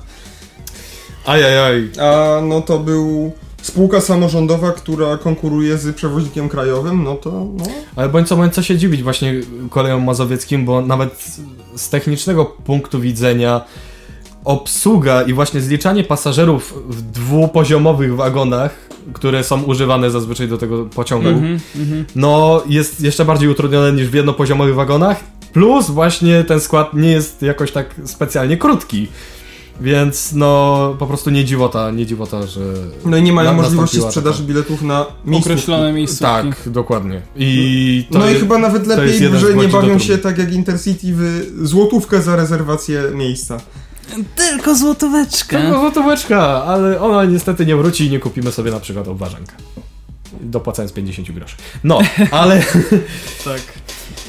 [1.25, 1.89] Ajajaj.
[2.01, 3.31] A no to był
[3.61, 7.63] spółka samorządowa, która konkuruje z przewoźnikiem krajowym, no to no.
[7.95, 9.33] Ale bądź co bądź co się dziwić właśnie
[9.69, 11.25] kolejom mazowieckim, bo nawet
[11.75, 13.61] z technicznego punktu widzenia
[14.45, 18.75] obsługa i właśnie zliczanie pasażerów w dwupoziomowych wagonach,
[19.13, 22.05] które są używane zazwyczaj do tego pociągu, Mhm, mhm.
[22.15, 25.19] no jest jeszcze bardziej utrudnione niż w jednopoziomowych wagonach,
[25.53, 29.07] plus właśnie ten skład nie jest jakoś tak specjalnie krótki.
[29.81, 32.61] Więc no po prostu nie dziwota, nie dziwota, że.
[33.05, 35.51] No i nie mają na- możliwości sprzedaży taka- biletów na miejscówki.
[35.53, 36.23] Określone miejscówki.
[36.25, 37.21] Tak, dokładnie.
[37.35, 41.49] I to No i chyba nawet lepiej, że nie bawią się tak jak Intercity w
[41.61, 43.57] złotówkę za rezerwację miejsca.
[44.35, 45.61] Tylko złotóweczkę.
[45.61, 49.53] Tylko złotóweczka, ale ona niestety nie wróci i nie kupimy sobie na przykład obwarzanka.
[50.41, 51.55] Dopłacając 50 groszy.
[51.83, 51.99] No,
[52.31, 52.63] ale
[53.45, 53.61] Tak.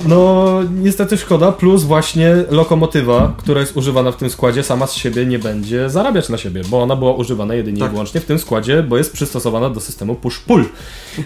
[0.07, 0.44] No
[0.83, 5.38] niestety szkoda, plus właśnie lokomotywa, która jest używana w tym składzie, sama z siebie nie
[5.38, 7.88] będzie zarabiać na siebie, bo ona była używana jedynie Tak.
[7.88, 10.64] i wyłącznie w tym składzie, bo jest przystosowana do systemu push-pull,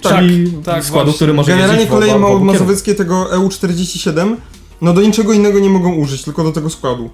[0.02, 1.14] Tak, czyli tak, składu, właśnie.
[1.16, 4.36] który może Generalnie koleje mazowieckie tego EU47
[4.80, 7.10] no do niczego innego nie mogą użyć, tylko do tego składu.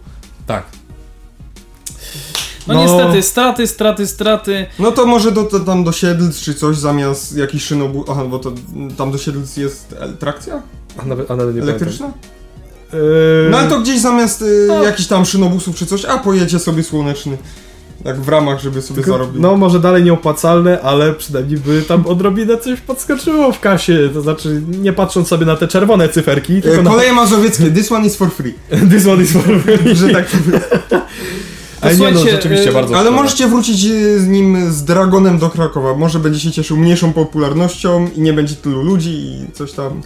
[0.47, 0.65] Tak.
[2.67, 2.83] No, No.
[2.83, 4.67] niestety, straty, straty, straty.
[4.79, 8.05] No to może do, to, tam do Siedlc czy coś zamiast jakiś szynobu...
[8.09, 8.53] Aha, bo to
[8.97, 10.63] tam do Siedlc jest el- trakcja
[10.99, 12.07] A nawet, a nawet nie elektryczna?
[12.93, 12.99] Yy,
[13.51, 14.83] No ale to gdzieś zamiast y, No.
[14.83, 17.37] jakichś tam szynobusów czy coś, a pojedzie sobie słoneczny.
[18.05, 19.43] Jak w ramach, żeby sobie Tylko, zarobił.
[19.43, 24.63] no może dalej nieopłacalne, ale przynajmniej by tam odrobinę coś podskoczyło w kasie, to znaczy
[24.81, 28.17] nie patrząc sobie na te czerwone cyferki, tylko E, na Koleje mazowieckie, this one is
[28.17, 28.55] for free.
[28.91, 29.95] this one is for me.
[29.95, 30.27] Że tak
[31.81, 33.23] Ale nie no, rzeczywiście e, bardzo Ale szkoda.
[33.23, 35.95] możecie wrócić y, z nim z Dragonem do Krakowa.
[35.95, 40.01] Może będzie się cieszył mniejszą popularnością i nie będzie tylu ludzi i coś tam.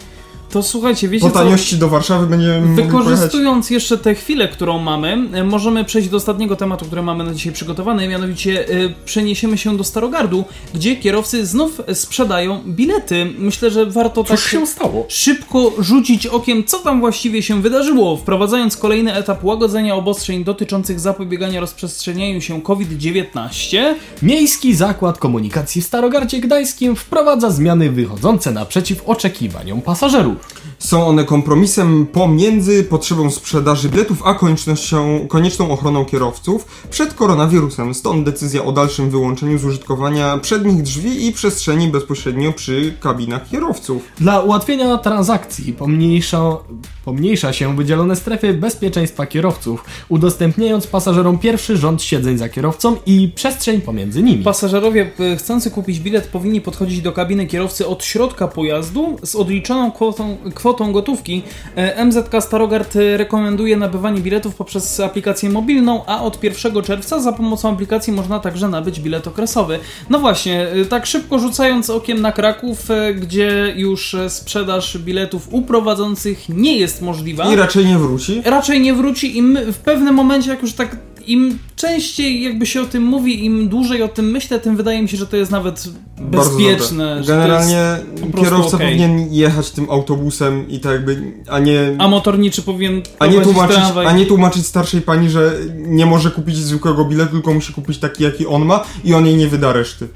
[0.50, 1.76] To słuchajcie, wiecie Po co?
[1.76, 2.74] do Warszawy będziemy.
[2.82, 7.34] Wykorzystując jeszcze tę chwilę, którą mamy, e, możemy przejść do ostatniego tematu, który mamy na
[7.34, 13.26] dzisiaj przygotowany, mianowicie e, przeniesiemy się do Starogardu, gdzie kierowcy znów sprzedają bilety.
[13.38, 15.06] Myślę, że warto tak Cóż się stało?
[15.08, 21.60] szybko rzucić okiem, co tam właściwie się wydarzyło, wprowadzając kolejny etap łagodzenia obostrzeń dotyczących zapobiegania
[21.60, 23.94] rozprzestrzenianiu się COVID-19.
[24.22, 30.37] Miejski Zakład Komunikacji w Starogardzie Gdańskim wprowadza zmiany wychodzące naprzeciw oczekiwaniom pasażerów.
[30.78, 37.94] Są one kompromisem pomiędzy potrzebą sprzedaży biletów, a koniecznością, konieczną ochroną kierowców przed koronawirusem.
[37.94, 44.02] Stąd decyzja o dalszym wyłączeniu z użytkowania przednich drzwi i przestrzeni bezpośrednio przy kabinach kierowców.
[44.18, 46.56] Dla ułatwienia transakcji pomniejsza,
[47.04, 53.80] pomniejsza się wydzielone strefy bezpieczeństwa kierowców, udostępniając pasażerom pierwszy rząd siedzeń za kierowcą i przestrzeń
[53.80, 54.44] pomiędzy nimi.
[54.44, 59.92] Pasażerowie e, chcący kupić bilet powinni podchodzić do kabiny kierowcy od środka pojazdu z odliczoną
[59.92, 61.42] kwotą, kwotą gotówki.
[61.76, 67.32] E, MZK Starogard e, rekomenduje nabywanie biletów poprzez aplikację mobilną, a od 1 czerwca za
[67.32, 69.78] pomocą aplikacji można także nabyć bilet okresowy.
[70.10, 72.88] No właśnie, e, tak szybko rzucając okiem na Kraków,
[73.20, 78.42] gdzie już sprzedaż biletów u prowadzących nie jest możliwa I raczej nie wróci.
[78.44, 80.96] raczej nie wróci i my w pewnym momencie, jak już tak
[81.28, 85.08] im częściej jakby się o tym mówi, im dłużej o tym myślę, tym wydaje mi
[85.08, 85.84] się, że to jest nawet
[86.20, 87.22] bezpieczne.
[87.26, 87.96] Generalnie
[88.36, 88.88] kierowca okej.
[88.88, 91.96] powinien jechać tym autobusem i tak jakby, a nie...
[91.98, 94.06] A motorniczy powinien A nie, tłumaczyć, tramwaj.
[94.06, 98.24] a nie tłumaczyć starszej pani, że nie może kupić zwykłego biletu, tylko musi kupić taki,
[98.24, 100.08] jaki on ma i on jej nie wyda reszty.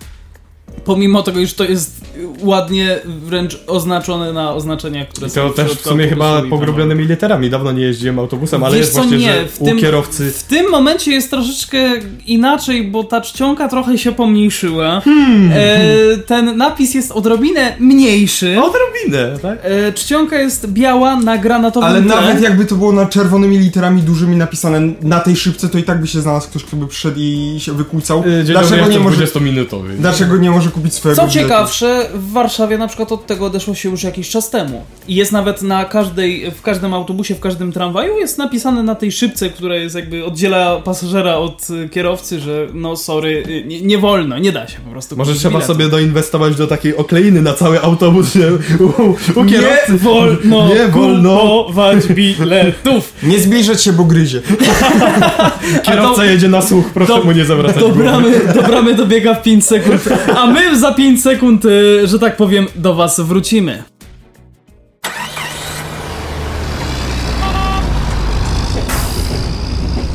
[0.84, 2.02] Pomimo tego, iż to jest
[2.40, 7.50] ładnie wręcz oznaczone na oznaczeniach, które I są to też w sumie chyba pogrubionymi literami.
[7.50, 10.30] Dawno nie jeździłem autobusem, ale Wiesz jest co, właśnie, nie, że w u tym- kierowcy...
[10.32, 11.78] W tym momencie jest troszeczkę
[12.26, 15.00] inaczej, bo ta czcionka trochę się pomniejszyła.
[15.00, 15.50] Hmm.
[15.54, 18.56] E, ten napis jest odrobinę mniejszy.
[18.62, 19.58] Odrobinę, tak?
[19.62, 22.08] E, czcionka jest biała na granatowym Ale tle.
[22.16, 26.00] nawet jakby to było na czerwonymi literami dużymi napisane na tej szybce, to i tak
[26.00, 28.18] by się znalazł ktoś, kto by przyszedł i się wykłócał.
[28.18, 29.96] Dobry, Dlaczego nie, może, 20-minutowy.
[29.98, 31.48] dlaczego nie może kupić swojego Co biletu?
[31.48, 34.84] ciekawsze, w Warszawie na przykład od tego odeszło się już jakiś czas temu.
[35.08, 39.12] I jest nawet na każdej, w każdym autobusie, w każdym tramwaju jest napisane na tej
[39.12, 43.98] szybce, która jest jakby oddziela pasażera od y, kierowcy, że no sorry, y, nie, nie
[43.98, 45.72] wolno, nie da się po prostu Może kupić trzeba biletu.
[45.72, 49.92] sobie doinwestować do takiej okleiny na cały autobus, że u, u kierowcy...
[49.92, 51.38] Nie wolno Nie wolno.
[51.38, 53.12] kupować biletów.
[53.22, 54.42] Nie zbliżać się, bo gryzie.
[55.82, 58.02] Kierowca do- jedzie na słuch, proszę do- mu nie zawracać Do głowy.
[58.04, 60.02] bramy, do bramy dobiega w 5 sekund,
[60.36, 63.82] a my za 5 sekund, y, że tak powiem, do was wrócimy.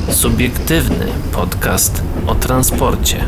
[0.09, 3.23] Subiektywny podcast o transporcie.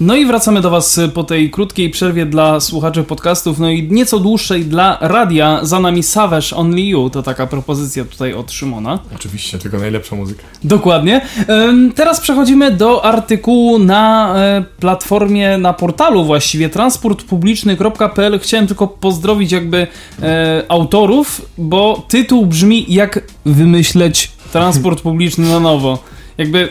[0.00, 4.18] No i wracamy do Was po tej krótkiej przerwie dla słuchaczy podcastów, no i nieco
[4.18, 5.58] dłuższej dla radia.
[5.62, 8.98] Za nami Savage Only You, to taka propozycja tutaj od Szymona.
[9.14, 10.42] Oczywiście, tylko najlepsza muzyka.
[10.64, 11.20] Dokładnie.
[11.94, 18.40] Teraz przechodzimy do artykułu na e, platformie, na portalu właściwie transportpubliczny.pl.
[18.40, 19.86] Chciałem tylko pozdrowić jakby
[20.22, 25.98] e, autorów, bo tytuł brzmi jak wymyśleć transport publiczny na nowo.
[26.38, 26.68] Jakby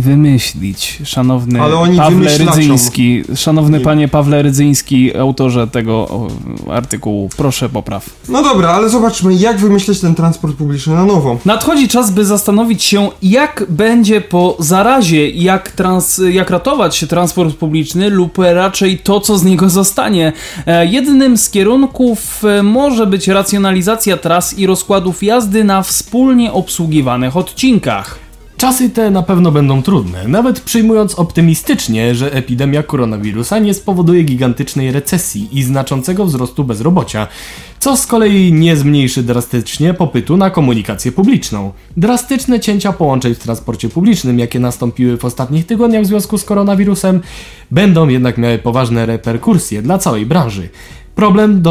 [0.00, 1.58] wymyślić, szanowny
[1.96, 2.38] Pawle.
[2.38, 3.84] Rydzyński, szanowny Nie.
[3.84, 6.26] panie Pawle Rydzyński, autorze tego
[6.70, 8.10] artykułu, proszę popraw.
[8.28, 11.38] No dobra, ale zobaczmy, jak wymyśleć ten transport publiczny na nowo.
[11.44, 18.10] Nadchodzi czas, by zastanowić się, jak będzie po zarazie, jak, trans, jak ratować transport publiczny,
[18.10, 20.32] lub raczej to, co z niego zostanie.
[20.66, 27.36] E, Jednym z kierunków e, może być racjonalizacja tras i rozkładów jazdy na wspólnie obsługiwanych
[27.36, 28.27] odcinkach.
[28.58, 34.92] Czasy te na pewno będą trudne, nawet przyjmując optymistycznie, że epidemia koronawirusa nie spowoduje gigantycznej
[34.92, 37.26] recesji i znaczącego wzrostu bezrobocia,
[37.78, 41.72] co z kolei nie zmniejszy drastycznie popytu na komunikację publiczną.
[41.96, 47.20] Drastyczne cięcia połączeń w transporcie publicznym, jakie nastąpiły w ostatnich tygodniach w związku z koronawirusem,
[47.70, 50.68] będą jednak miały poważne reperkusje dla całej branży.
[51.18, 51.62] Problem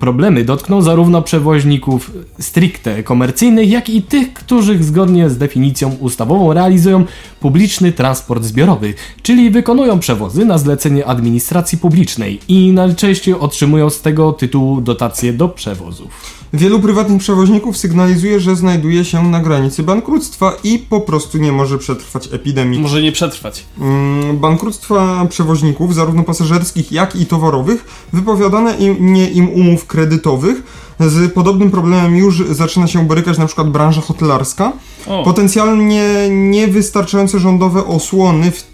[0.00, 2.10] problemy dotkną zarówno przewoźników
[2.40, 7.04] stricte komercyjnych, jak i tych, którzy zgodnie z definicją ustawową realizują
[7.40, 14.32] publiczny transport zbiorowy, czyli wykonują przewozy na zlecenie administracji publicznej i najczęściej otrzymują z tego
[14.32, 16.41] tytułu dotacje do przewozów.
[16.54, 21.78] Wielu prywatnych przewoźników sygnalizuje, że znajduje się na granicy bankructwa i po prostu nie może
[21.78, 22.80] przetrwać epidemii.
[22.80, 23.64] Może nie przetrwać.
[23.80, 30.62] Mm, Bankructwa przewoźników, zarówno pasażerskich, jak i towarowych, wypowiadane im, nie im umów kredytowych.
[31.00, 34.72] Z podobnym problemem już zaczyna się borykać na przykład branża hotelarska.
[35.06, 35.24] O.
[35.24, 38.64] Potencjalnie niewystarczające rządowe osłony w,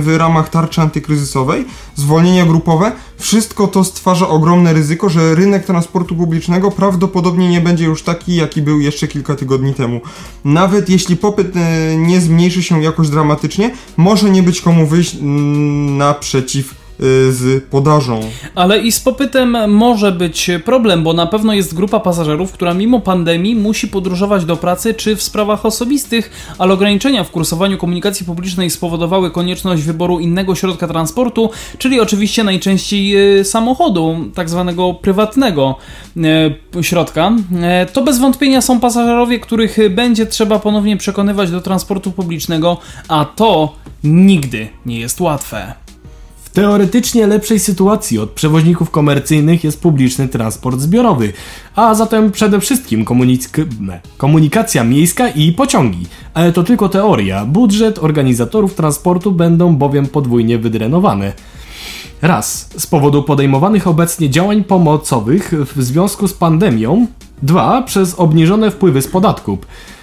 [0.00, 6.70] w ramach tarczy antykryzysowej, zwolnienia grupowe, wszystko to stwarza ogromne ryzyko, że rynek transportu publicznego
[6.70, 10.00] prawdopodobnie nie będzie już taki, jaki był jeszcze kilka tygodni temu.
[10.44, 15.98] Nawet jeśli popyt e, nie zmniejszy się jakoś dramatycznie, może nie być komu wyjść mm,
[15.98, 16.81] naprzeciw
[17.30, 18.20] z podażą.
[18.54, 23.00] Ale i z popytem może być problem, bo na pewno jest grupa pasażerów, która mimo
[23.00, 28.70] pandemii musi podróżować do pracy czy w sprawach osobistych, ale ograniczenia w kursowaniu komunikacji publicznej
[28.70, 35.76] spowodowały konieczność wyboru innego środka transportu, czyli oczywiście najczęściej e, samochodu, tak zwanego prywatnego
[36.78, 37.32] e, środka.
[37.92, 42.76] To bez wątpienia są pasażerowie, których będzie trzeba ponownie przekonywać do transportu publicznego,
[43.08, 43.74] a to
[44.04, 45.81] nigdy nie jest łatwe.
[46.52, 51.32] W teoretycznie lepszej sytuacji od przewoźników komercyjnych jest publiczny transport zbiorowy,
[51.76, 53.66] a zatem przede wszystkim komunik-
[54.16, 56.06] komunikacja miejska i pociągi.
[56.34, 57.44] Ale to tylko teoria.
[57.44, 61.32] Budżet organizatorów transportu będą bowiem podwójnie wydrenowane.
[62.22, 67.06] Raz, z powodu podejmowanych obecnie działań pomocowych w związku z pandemią.
[67.42, 69.58] Dwa, przez obniżone wpływy z podatków.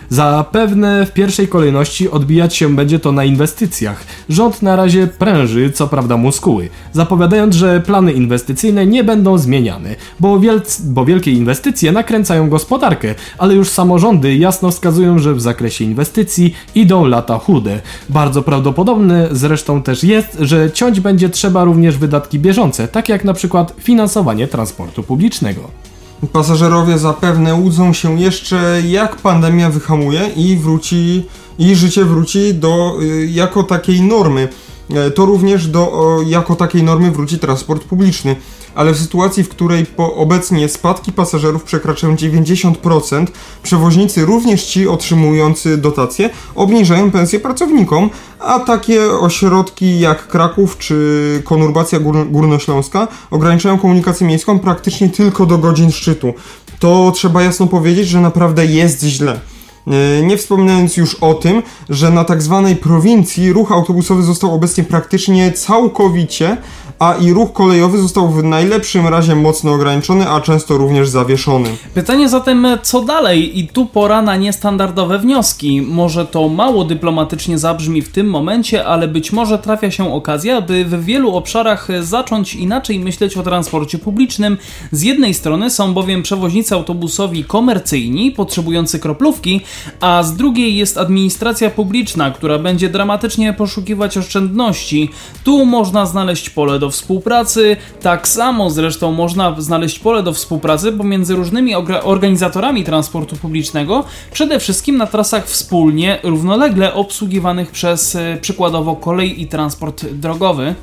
[0.09, 4.03] Zapewne w pierwszej kolejności odbijać się będzie to na inwestycjach.
[4.29, 10.39] Rząd na razie pręży, co prawda muskuły, zapowiadając, że plany inwestycyjne nie będą zmieniane, bo,
[10.39, 16.55] wielc, bo wielkie inwestycje nakręcają gospodarkę, ale już samorządy jasno wskazują, że w zakresie inwestycji
[16.75, 17.81] idą lata chude.
[18.09, 23.33] Bardzo prawdopodobne zresztą też jest, że ciąć będzie trzeba również wydatki bieżące, tak jak na
[23.33, 25.89] przykład finansowanie transportu publicznego.
[26.27, 31.25] Pasażerowie zapewne łudzą się jeszcze, jak pandemia wyhamuje i wróci,
[31.59, 34.47] i życie wróci do y, jako takiej normy.
[34.89, 38.35] E, To również do jako takiej normy wróci transport publiczny.
[38.75, 43.27] Ale w sytuacji, w której po obecnie spadki pasażerów przekraczają 90%,
[43.63, 51.99] przewoźnicy, również ci otrzymujący dotacje, obniżają pensje pracownikom, a takie ośrodki jak Kraków czy konurbacja
[51.99, 56.33] gór, górnośląska ograniczają komunikację miejską praktycznie tylko do godzin szczytu.
[56.79, 59.39] To trzeba jasno powiedzieć, że naprawdę jest źle.
[59.87, 64.83] E, Nie wspominając już o tym, że na tak zwanej prowincji ruch autobusowy został obecnie
[64.83, 66.57] praktycznie całkowicie,
[66.99, 71.69] a i ruch kolejowy został w najlepszym razie mocno ograniczony, a często również zawieszony.
[71.93, 73.59] Pytanie zatem, co dalej?
[73.59, 75.81] I tu pora na niestandardowe wnioski.
[75.81, 80.85] Może to mało dyplomatycznie zabrzmi w tym momencie, ale być może trafia się okazja, by
[80.85, 84.57] w wielu obszarach zacząć inaczej myśleć o transporcie publicznym.
[84.91, 89.61] Z jednej strony są bowiem przewoźnicy autobusowi komercyjni, potrzebujący kroplówki,
[89.99, 95.09] a z drugiej jest administracja publiczna, która będzie dramatycznie poszukiwać oszczędności.
[95.43, 101.35] Tu można znaleźć pole do współpracy, tak samo zresztą można znaleźć pole do współpracy pomiędzy
[101.35, 109.41] różnymi organizatorami transportu publicznego, przede wszystkim na trasach wspólnie, równolegle obsługiwanych przez e, przykładowo kolej
[109.41, 110.75] i transport drogowy.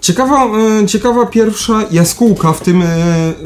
[0.00, 0.46] Ciekawa,
[0.82, 2.86] e, ciekawa pierwsza jaskółka w tym e,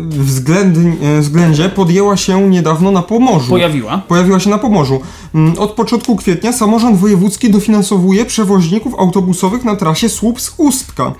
[0.08, 0.78] względ,
[1.20, 3.50] względzie podjęła się niedawno na Pomorzu.
[3.50, 4.02] Pojawiła.
[4.08, 5.00] Pojawiła się na Pomorzu.
[5.34, 11.12] Mm, Od początku kwietnia samorząd wojewódzki dofinansowuje przewoźników autobusowych na trasie Słupsk-Ustka.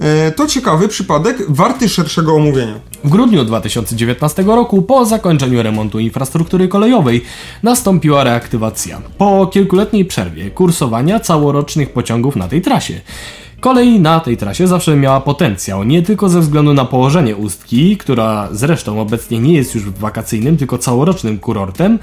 [0.00, 2.74] E, To ciekawy przypadek, warty szerszego omówienia.
[3.04, 7.24] W grudniu 2019 roku, po zakończeniu remontu infrastruktury kolejowej,
[7.62, 9.02] nastąpiła reaktywacja.
[9.18, 13.00] Po kilkuletniej przerwie kursowania całorocznych pociągów na tej trasie.
[13.60, 18.48] Kolej na tej trasie zawsze miała potencjał, nie tylko ze względu na położenie Ustki, która
[18.52, 21.98] zresztą obecnie nie jest już wakacyjnym, tylko całorocznym kurortem,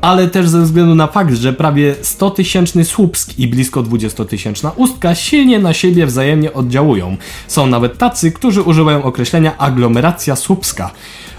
[0.00, 5.58] ale też ze względu na fakt, że prawie 100-tysięczny Słupsk i blisko 20-tysięczna Ustka silnie
[5.58, 7.16] na siebie wzajemnie oddziałują.
[7.46, 10.90] Są nawet tacy, którzy używają określenia aglomeracja Słupska.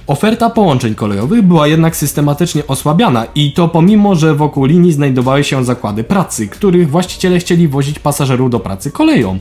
[0.09, 5.65] Oferta połączeń kolejowych była jednak systematycznie osłabiana i to pomimo, że wokół linii znajdowały się
[5.65, 9.39] zakłady pracy, których właściciele chcieli wozić pasażerów do pracy koleją.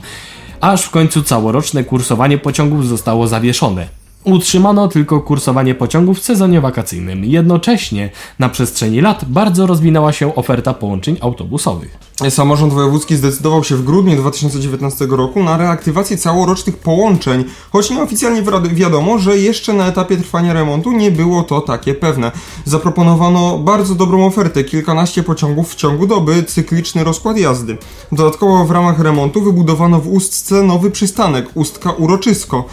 [0.61, 3.98] Aż w końcu całoroczne kursowanie pociągów zostało zawieszone.
[4.23, 7.25] Utrzymano tylko kursowanie pociągów w sezonie wakacyjnym.
[7.25, 11.97] Jednocześnie na przestrzeni lat bardzo rozwinęła się oferta połączeń autobusowych.
[12.29, 18.75] Samorząd wojewódzki zdecydował się w grudniu 2019 roku na reaktywację całorocznych połączeń, choć nieoficjalnie wi-
[18.75, 22.31] wiadomo, że jeszcze na etapie trwania remontu nie było to takie pewne.
[22.65, 27.77] Zaproponowano bardzo dobrą ofertę, kilkanaście pociągów w ciągu doby, cykliczny rozkład jazdy.
[28.11, 32.65] Dodatkowo w ramach remontu wybudowano w Ustce nowy przystanek, Ustka Uroczysko.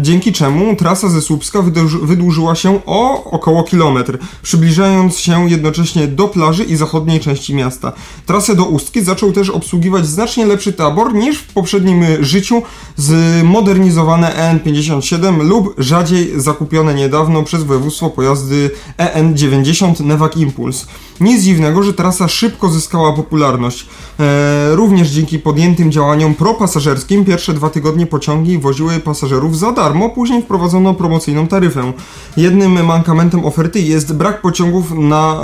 [0.00, 6.28] Dzięki czemu trasa ze Słupska wydłuży, wydłużyła się o około kilometr, przybliżając się jednocześnie do
[6.28, 7.92] plaży i zachodniej części miasta.
[8.26, 12.62] Trasę do Ustki zaczął też obsługiwać znacznie lepszy tabor niż w poprzednim życiu
[12.96, 14.32] zmodernizowane
[14.64, 20.86] EN57 lub rzadziej zakupione niedawno przez województwo pojazdy EN90 Nevak Impuls.
[21.20, 23.86] Nic dziwnego, że trasa szybko zyskała popularność.
[24.20, 30.42] E, również dzięki podjętym działaniom propasażerskim pierwsze dwa tygodnie pociągi woziły pasażerów za darmo, później
[30.42, 31.92] wprowadzono promocyjną taryfę.
[32.36, 35.42] Jednym mankamentem oferty jest brak pociągów na, e,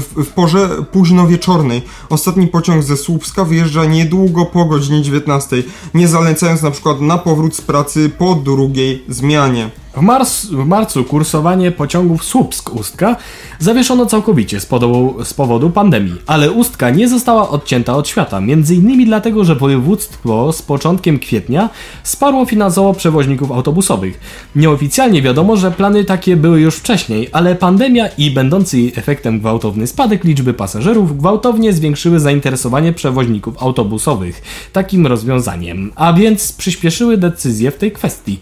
[0.00, 1.82] w, w porze późno wieczornej.
[2.08, 5.62] Ostatni pociąg ze Słupska wyjeżdża niedługo po godzinie 19,
[5.94, 9.70] nie zalecając na przykład na powrót z pracy po drugiej zmianie.
[9.96, 13.16] W, mars, w marcu kursowanie pociągów Słupsk-Ustka
[13.58, 18.74] zawieszono całkowicie z, powodu- z powodu pandemii, ale Ustka nie została odcięta od świata, między
[18.74, 21.70] innymi dlatego, że województwo z początkiem kwietnia
[22.02, 24.20] wsparło finansowo przewoźników autobusowych.
[24.56, 29.86] Nieoficjalnie wiadomo, że plany takie były już wcześniej, ale pandemia i będący jej efektem gwałtowny
[29.86, 37.76] spadek liczby pasażerów gwałtownie zwiększyły zainteresowanie przewoźników autobusowych takim rozwiązaniem, a więc przyspieszyły decyzje w
[37.76, 38.38] tej kwestii.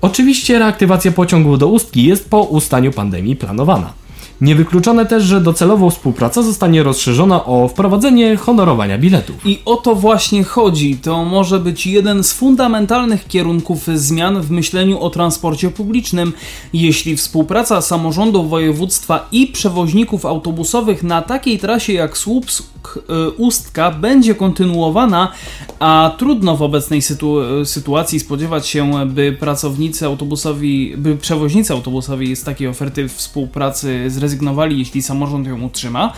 [0.00, 3.99] Oczywiście reaktywacja pociągów do Ustki jest po ustaniu pandemii planowana.
[4.40, 9.36] Niewykluczone też, że docelowo współpraca zostanie rozszerzona o wprowadzenie honorowania biletów.
[9.46, 10.96] I o to właśnie chodzi.
[10.96, 16.32] To może być jeden z fundamentalnych kierunków zmian w myśleniu o transporcie publicznym.
[16.72, 25.32] Jeśli współpraca samorządów województwa i przewoźników autobusowych na takiej trasie jak Słupsk-Ustka będzie kontynuowana,
[25.78, 32.44] a trudno w obecnej sytu- sytuacji spodziewać się, by pracownicy autobusowi, by przewoźnicy autobusowi z
[32.44, 34.29] takiej oferty współpracy zrezygnowali,
[34.70, 36.12] jeśli samorząd ją utrzyma,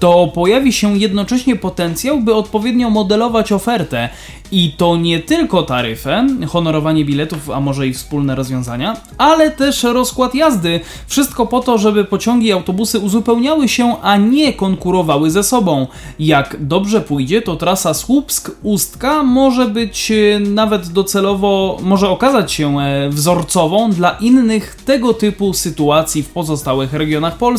[0.00, 4.08] to pojawi się jednocześnie potencjał, by odpowiednio modelować ofertę.
[4.52, 10.34] I to nie tylko taryfę, honorowanie biletów, a może i wspólne rozwiązania, ale też rozkład
[10.34, 10.80] jazdy.
[11.06, 15.86] Wszystko po to, żeby pociągi i autobusy uzupełniały się, a nie konkurowały ze sobą.
[16.18, 23.08] Jak dobrze pójdzie, to trasa Słupsk-Ustka może być e, nawet docelowo, może okazać się e,
[23.08, 27.55] wzorcową dla innych tego typu sytuacji w pozostałych regionach Polski.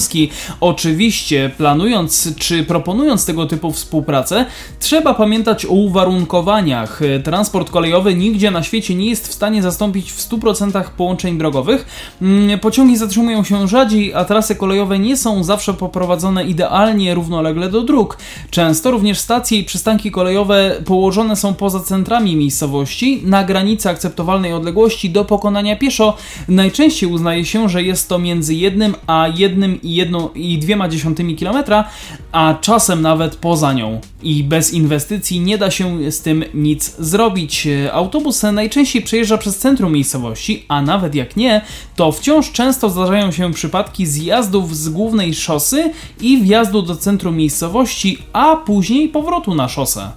[0.62, 4.46] Oczywiście, planując czy proponując tego typu współpracę,
[4.80, 7.00] trzeba pamiętać o uwarunkowaniach.
[7.24, 11.86] Transport kolejowy nigdzie na świecie nie jest w stanie zastąpić w 100% połączeń drogowych.
[12.22, 17.82] Mm, Pociągi zatrzymują się rzadziej, a trasy kolejowe nie są zawsze poprowadzone idealnie równolegle do
[17.82, 18.18] dróg.
[18.50, 25.10] Często również stacje i przystanki kolejowe położone są poza centrami miejscowości, na granicy akceptowalnej odległości
[25.10, 26.18] do pokonania pieszo.
[26.48, 31.90] Najczęściej uznaje się, że jest to między jednym a jednym jedną i dwiema dziesiątymi kilometra,
[32.32, 34.02] a czasem nawet poza nią.
[34.24, 37.68] I bez inwestycji nie da się z tym nic zrobić.
[37.92, 41.62] Autobus najczęściej przejeżdża przez centrum miejscowości, a nawet jak nie,
[41.96, 48.18] to wciąż często zdarzają się przypadki zjazdów z głównej szosy i wjazdu do centrum miejscowości,
[48.34, 50.12] a później powrotu na szosę.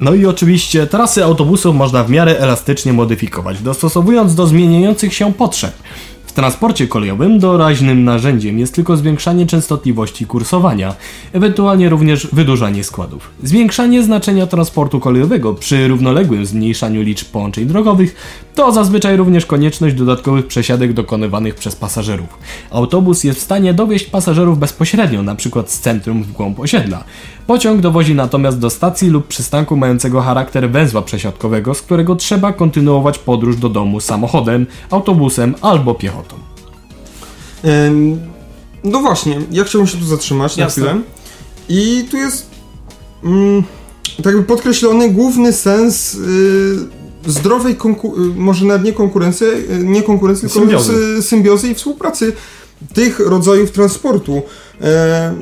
[0.00, 5.74] No i oczywiście trasy autobusów można w miarę elastycznie modyfikować, dostosowując do zmieniających się potrzeb.
[6.28, 10.94] W transporcie kolejowym doraźnym narzędziem jest tylko zwiększanie częstotliwości kursowania,
[11.32, 13.30] ewentualnie również wydłużanie składów.
[13.42, 18.16] Zwiększanie znaczenia transportu kolejowego przy równoległym zmniejszaniu liczb połączeń drogowych
[18.58, 22.28] to zazwyczaj również konieczność dodatkowych przesiadek dokonywanych przez pasażerów.
[22.70, 25.64] Autobus jest w stanie dowieść pasażerów bezpośrednio, np.
[25.66, 27.04] z centrum w głąb osiedla.
[27.46, 33.18] Pociąg dowozi natomiast do stacji lub przystanku mającego charakter węzła przesiadkowego, z którego trzeba kontynuować
[33.18, 36.36] podróż do domu samochodem, autobusem albo piechotą.
[37.64, 38.20] Em,
[38.84, 40.84] No właśnie, ja chciałbym się tu zatrzymać Jasne.
[40.84, 41.02] na chwilę.
[41.68, 42.50] I tu jest
[43.24, 43.62] mm,
[44.16, 50.48] tak jakby podkreślony główny sens y, zdrowej, y, może nawet nie konkurencji, y, nie konkurencji,
[50.48, 50.92] tylko Symbiozy.
[50.92, 52.32] sy- symbiozy i współpracy
[52.94, 54.42] tych rodzajów transportu.
[54.80, 55.34] E,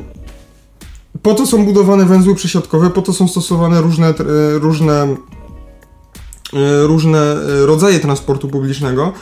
[1.23, 4.15] po to są budowane węzły przesiadkowe, po to są stosowane różne, e,
[4.59, 5.17] różne,
[6.87, 9.13] różne rodzaje transportu publicznego.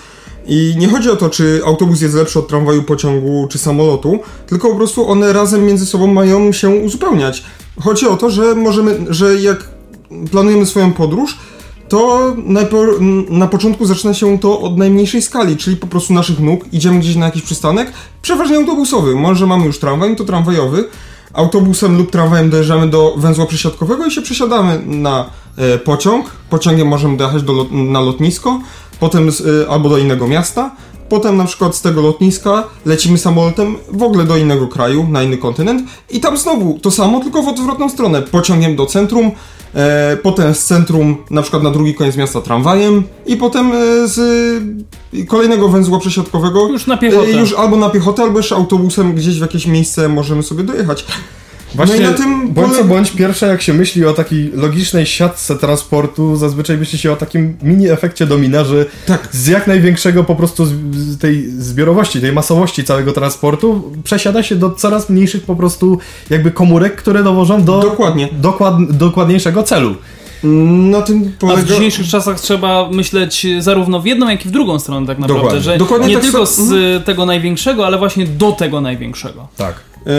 [0.46, 4.68] I nie chodzi o to, czy autobus jest lepszy od tramwaju, pociągu czy samolotu, tylko
[4.68, 7.44] po prostu one razem między sobą mają się uzupełniać.
[7.80, 9.68] Chodzi o to, że możemy, że jak
[10.30, 11.38] planujemy swoją podróż,
[11.94, 12.34] to
[13.28, 17.16] na początku zaczyna się to od najmniejszej skali, czyli po prostu naszych nóg, idziemy gdzieś
[17.16, 17.92] na jakiś przystanek,
[18.22, 20.84] przeważnie autobusowy, może mamy już tramwaj, to tramwajowy,
[21.32, 27.16] autobusem lub tramwajem dojeżdżamy do węzła przesiadkowego i się przesiadamy na e, pociąg, pociągiem możemy
[27.16, 28.60] dojechać do na lotnisko,
[29.00, 30.70] potem z, e, albo do innego miasta,
[31.08, 35.38] potem na przykład z tego lotniska lecimy samolotem w ogóle do innego kraju, na inny
[35.38, 35.82] kontynent.
[36.10, 39.30] I tam znowu to samo, tylko w odwrotną stronę, pociągiem do centrum,
[39.74, 44.18] e, potem z centrum na przykład na drugi koniec miasta tramwajem i potem e, z
[45.20, 47.28] e, kolejnego węzła przesiadkowego Już na piechotę.
[47.28, 51.04] e, już albo na piechotę, albo jeszcze autobusem gdzieś w jakieś miejsce możemy sobie dojechać.
[51.74, 55.06] Właśnie, no i na tym bądź co bądź, pierwsze jak się myśli o takiej logicznej
[55.06, 59.28] siatce transportu, zazwyczaj myśli się o takim mini efekcie domina, że Tak.
[59.32, 64.56] z jak największego po prostu z, z tej zbiorowości, tej masowości całego transportu przesiada się
[64.56, 65.98] do coraz mniejszych po prostu
[66.30, 68.28] jakby komórek, które dowożą do Dokładnie.
[68.32, 69.94] dokład, dokładniejszego celu.
[70.90, 71.62] Na tym A polega...
[71.62, 75.42] w dzisiejszych czasach trzeba myśleć zarówno w jedną, jak i w drugą stronę tak naprawdę,
[75.42, 75.60] Dokładnie.
[75.62, 79.48] że Dokładnie nie tak tylko so- z tego największego, ale właśnie do tego największego.
[79.56, 79.74] Tak.
[80.06, 80.10] E,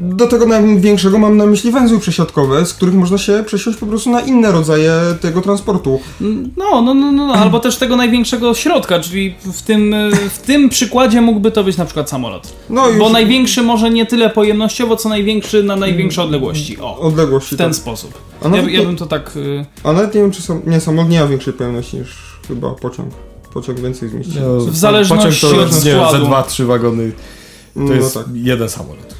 [0.00, 4.10] Do tego największego mam na myśli węzły przesiadkowe, z których można się przesiąść po prostu
[4.10, 6.00] na inne rodzaje tego transportu.
[6.20, 7.34] No, no, no, no, no.
[7.34, 11.76] albo też tego największego środka, czyli w tym, y, w tym przykładzie mógłby to być
[11.76, 12.52] na przykład samolot.
[12.70, 16.80] No już Bo największy może nie tyle pojemnościowo, co największy na największe odległości.
[16.80, 17.54] O, odległości.
[17.54, 17.76] w ten tak.
[17.76, 18.10] sposób.
[18.40, 19.36] A Ja, nawet ja bym to tak...
[19.36, 22.16] y, A nawet nie wiem, czy sam, nie, samolot nie ma większej pojemności niż
[22.48, 23.08] chyba pociąg.
[23.54, 24.32] Pociąg więcej zmieści.
[24.40, 26.18] No, W zależności pociąg to od składu.
[26.18, 27.12] ze dwa, trzy wagony.
[27.74, 28.26] To no jest tak.
[28.34, 29.18] jeden samolot.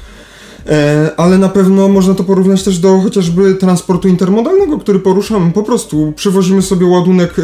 [0.69, 5.51] E, ale na pewno można to porównać też do chociażby transportu intermodalnego, który poruszamy.
[5.51, 7.43] Po prostu przywozimy sobie ładunek e,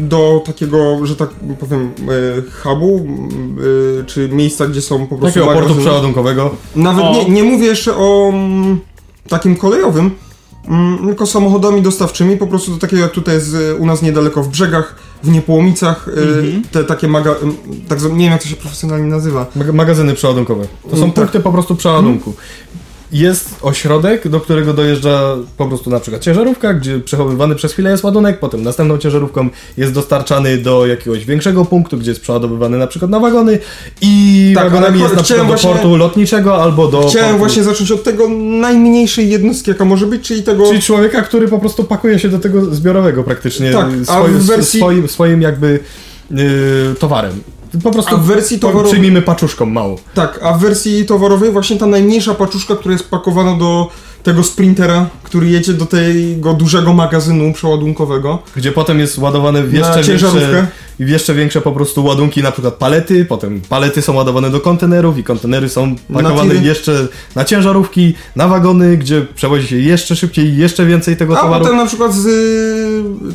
[0.00, 1.30] do takiego, że tak
[1.60, 1.90] powiem,
[2.38, 3.06] e, hubu,
[4.06, 6.50] czy miejsca, gdzie są po prostu Takiego portu przeładunkowego.
[6.76, 7.12] Nawet O.
[7.12, 8.32] nie, nie mówię jeszcze o
[9.28, 10.10] takim kolejowym,
[11.06, 14.96] tylko samochodami dostawczymi, po prostu do takiego jak tutaj jest u nas niedaleko w brzegach,
[15.22, 16.62] w Niepołomicach, y, Mhm.
[16.72, 17.34] te takie maga...
[17.88, 19.46] tak, nie wiem jak to się profesjonalnie nazywa.
[19.56, 20.64] Mag- magazyny przeładunkowe.
[20.90, 21.14] To są tak.
[21.14, 22.34] punkty po prostu przeładunku.
[23.12, 28.04] Jest ośrodek, do którego dojeżdża po prostu na przykład ciężarówka, gdzie przechowywany przez chwilę jest
[28.04, 33.10] ładunek, potem następną ciężarówką jest dostarczany do jakiegoś większego punktu, gdzie jest przeładowywany na przykład
[33.10, 33.58] na wagony
[34.00, 37.38] i Tak, wagonami jest na przykład do właśnie- portu lotniczego albo do Chciałem portu...
[37.38, 38.28] właśnie zacząć od tego
[38.60, 40.66] najmniejszej jednostki, jaka może być, czyli tego...
[40.68, 45.08] Czyli człowieka, który po prostu pakuje się do tego zbiorowego praktycznie Tak, swoim, wersji- swoim,
[45.08, 45.80] swoim jakby
[46.30, 46.38] yy,
[46.98, 47.32] towarem.
[47.82, 49.96] Po prostu A w wersji towarowej- przyjmijmy paczuszką małą.
[50.14, 53.88] Tak, a w wersji towarowej właśnie ta najmniejsza paczuszka, która jest pakowana do
[54.22, 58.38] tego sprintera, który jedzie do tego dużego magazynu przeładunkowego.
[58.56, 60.66] Gdzie potem jest ładowane w Na jeszcze większe,
[61.00, 65.18] w jeszcze większe po prostu ładunki, na przykład palety, potem palety są ładowane do kontenerów
[65.18, 66.66] i kontenery są pakowane tiry.
[66.66, 71.64] jeszcze na ciężarówki, na wagony, gdzie przewozi się jeszcze szybciej, jeszcze więcej tego A towaru.
[71.64, 72.28] potem na przykład z,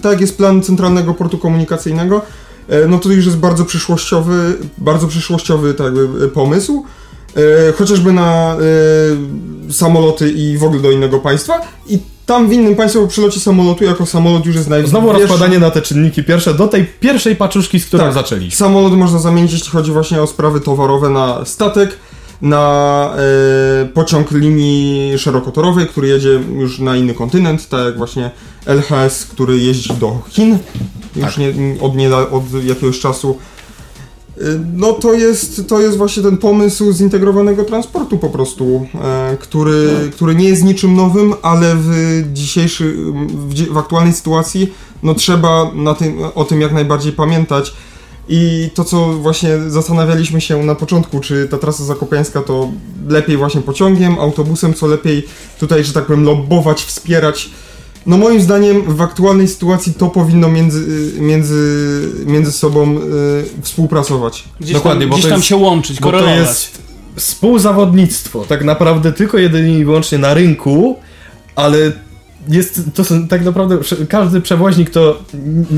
[0.02, 2.22] tak jest plan Centralnego Portu Komunikacyjnego,
[2.88, 6.86] no to już jest bardzo przyszłościowy, bardzo przyszłościowy tak jakby, e, pomysł,
[7.70, 8.56] e, chociażby na
[9.70, 11.54] e, samoloty i w ogóle do innego państwa
[11.88, 14.88] i tam w innym państwie po przylocie samolotu jako samolot już jest naj...
[14.88, 18.14] Znowu rozkładanie na te czynniki pierwsze do tej pierwszej paczuszki, z którą Tak.
[18.14, 18.58] zaczęliśmy.
[18.58, 21.98] Samolot można zamienić, jeśli chodzi właśnie o sprawy towarowe, na statek,
[22.44, 23.14] na
[23.82, 28.32] e, pociąg linii szerokotorowej, który jedzie już na inny kontynent, tak jak właśnie
[28.66, 30.58] LHS, który jeździ do Chin
[31.16, 31.38] już Tak.
[31.38, 33.38] nie, od, nie, od jakiegoś czasu.
[34.38, 34.42] E,
[34.74, 40.36] No to jest, to jest właśnie ten pomysł zintegrowanego transportu po prostu, e, który, który
[40.36, 42.96] nie jest niczym nowym, ale w dzisiejszy,
[43.34, 44.74] w, w aktualnej sytuacji
[45.04, 47.74] no trzeba na tym, o tym jak najbardziej pamiętać.
[48.30, 52.70] I to, co właśnie zastanawialiśmy się na początku, czy ta trasa zakopiańska to
[53.08, 55.26] lepiej właśnie pociągiem, autobusem, co lepiej
[55.60, 57.50] tutaj, że tak powiem, lobbować, wspierać.
[58.06, 63.02] No moim zdaniem w aktualnej sytuacji to powinno między, między, między sobą y,
[63.62, 64.44] współpracować.
[64.60, 66.40] Gdzieś Dokładnie, tam, bo gdzieś to tam jest- się łączyć, Bo to korelować.
[66.40, 66.82] jest
[67.16, 70.96] współzawodnictwo, tak naprawdę tylko jedynie i wyłącznie na rynku,
[71.56, 71.92] ale
[72.50, 73.78] jest, to są tak naprawdę,
[74.10, 75.20] każdy przewoźnik to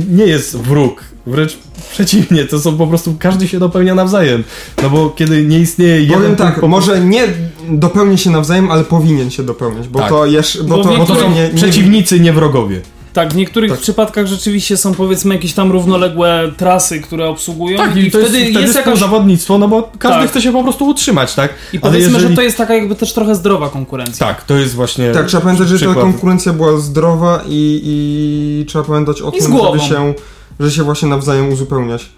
[0.09, 1.57] nie jest wróg, wręcz
[1.91, 4.43] przeciwnie, to są po prostu, każdy się dopełnia nawzajem,
[4.83, 7.27] no bo kiedy nie istnieje jeden Powiem tak, po- może nie
[7.69, 10.09] dopełni się nawzajem, ale powinien się dopełniać, bo Tak.
[10.09, 12.81] to jeszcze, bo, Bo to, bo to są nie, nie, przeciwnicy, nie wrogowie.
[13.15, 13.79] Tak, w niektórych Tak.
[13.79, 18.37] przypadkach rzeczywiście są powiedzmy jakieś tam równoległe trasy, które obsługują Tak, i i to wtedy
[18.39, 18.93] jest, wtedy jest jakaś...
[18.93, 20.29] współzawodnictwo, no bo każdy Tak.
[20.29, 21.53] chce się po prostu utrzymać, tak?
[21.73, 24.27] I powiedzmy, jeżeli- że to jest taka jakby też trochę zdrowa konkurencja.
[24.27, 28.83] Tak, to jest właśnie Tak, trzeba pamiętać, że ta konkurencja była zdrowa i, i trzeba
[28.83, 30.13] pamiętać o I tym, żeby się,
[30.59, 32.09] że się właśnie nawzajem uzupełniać.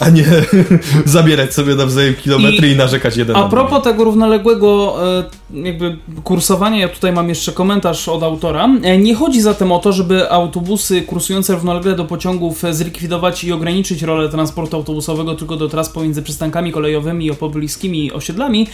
[0.00, 0.24] A nie
[1.04, 5.24] zabierać sobie nawzajem kilometry i, I- narzekać jeden A propos tego równoległego e,
[5.66, 8.68] jakby kursowania, ja tutaj mam jeszcze komentarz od autora.
[8.82, 13.52] E, Nie chodzi zatem o to, żeby autobusy kursujące równolegle do pociągów e, zlikwidować i
[13.52, 18.66] ograniczyć rolę transportu autobusowego tylko do tras pomiędzy przystankami kolejowymi i pobliskimi osiedlami,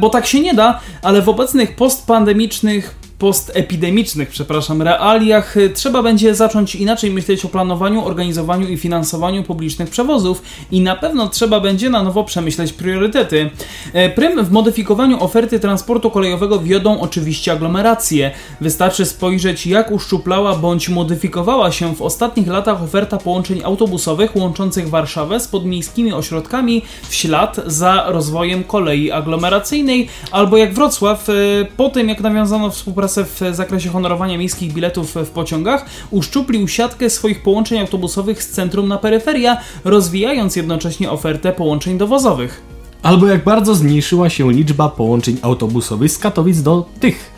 [0.00, 6.34] bo tak się nie da, ale w obecnych postpandemicznych postepidemicznych, przepraszam, realiach y, trzeba będzie
[6.34, 11.90] zacząć inaczej myśleć o planowaniu, organizowaniu i finansowaniu publicznych przewozów i na pewno trzeba będzie
[11.90, 13.50] na nowo przemyśleć priorytety.
[13.92, 18.30] E, Prym w modyfikowaniu oferty transportu kolejowego wiodą oczywiście aglomeracje.
[18.60, 25.40] Wystarczy spojrzeć jak uszczuplała bądź modyfikowała się w ostatnich latach oferta połączeń autobusowych łączących Warszawę
[25.40, 31.32] z podmiejskimi ośrodkami w ślad za rozwojem kolei aglomeracyjnej, albo jak Wrocław, e,
[31.76, 37.42] po tym jak nawiązano współpracę w zakresie honorowania miejskich biletów w pociągach, uszczuplił siatkę swoich
[37.42, 42.62] połączeń autobusowych z centrum na peryferia, rozwijając jednocześnie ofertę połączeń dowozowych.
[43.02, 47.30] Albo jak bardzo zmniejszyła się liczba połączeń autobusowych z Katowic do tych.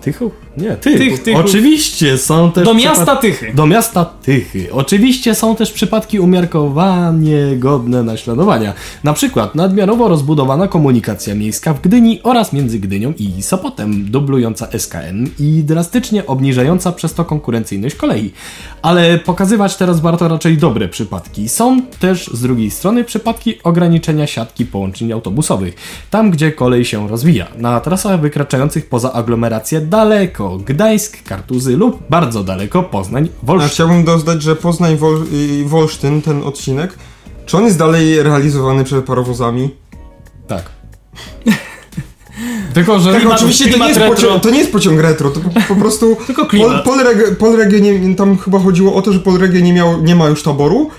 [0.00, 0.32] Tychów?
[0.56, 1.22] Nie, tych.
[1.22, 1.36] Tych.
[1.36, 2.64] Oczywiście są też.
[2.64, 3.52] Do miasta Tychy.
[3.54, 4.72] Do miasta Tychy.
[4.72, 8.74] Oczywiście są też przypadki umiarkowanie godne naśladowania.
[9.04, 15.26] Na przykład nadmiarowo rozbudowana komunikacja miejska w Gdyni oraz między Gdynią i Sopotem, dublująca SKN
[15.38, 18.32] i drastycznie obniżająca przez to konkurencyjność kolei.
[18.82, 21.48] Ale pokazywać teraz warto raczej dobre przypadki.
[21.48, 25.74] Są też z drugiej strony przypadki ograniczenia siatki połączeń autobusowych.
[26.10, 27.46] Tam, gdzie kolej się rozwija.
[27.58, 30.39] Na trasach wykraczających poza aglomerację daleko.
[30.48, 33.70] Gdańsk, Kartuzy lub bardzo daleko Poznań, A Wolsztyn.
[33.70, 36.94] chciałbym dodać, że Poznań Wol i Wolsztyn, ten odcinek,
[37.46, 39.70] czy on jest dalej realizowany przed parowozami?
[40.46, 40.62] Tak.
[42.74, 43.12] Tylko, że...
[43.12, 44.14] Tak, Klimat- oczywiście to nie, klimat jest retro.
[44.16, 46.84] pociąg, to nie jest pociąg retro, to po, po prostu Tylko Pol, klimat.
[46.84, 50.42] Polregio, Polregio nie, tam chyba chodziło o to, że Polregio nie, miał, nie ma już
[50.42, 50.90] taboru.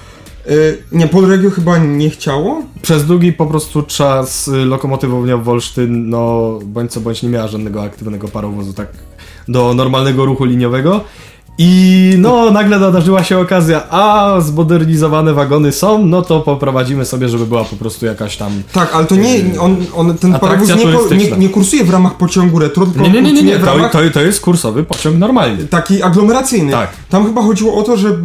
[0.50, 2.62] Yy, nie, Polregio chyba nie chciało.
[2.82, 7.84] Przez długi po prostu czas y, lokomotywownia Wolsztyn, no bądź co bądź nie miała żadnego
[7.84, 8.88] aktywnego parowozu tak
[9.48, 11.06] do normalnego ruchu liniowego.
[11.64, 17.46] I no nagle nadarzyła się okazja, a zmodernizowane wagony są, no to poprowadzimy sobie, żeby
[17.46, 18.52] była po prostu jakaś tam...
[18.74, 22.60] Tak, ale to nie, on, on, ten parowóz nie, nie, nie kursuje w ramach pociągu
[22.60, 23.60] retro, tylko Nie, nie, nie, nie, nie.
[23.60, 25.66] To, to, to jest kursowy pociąg normalny.
[25.68, 26.72] taki aglomeracyjny.
[26.72, 26.90] Tak.
[27.10, 28.18] Tam chyba chodziło o to, że,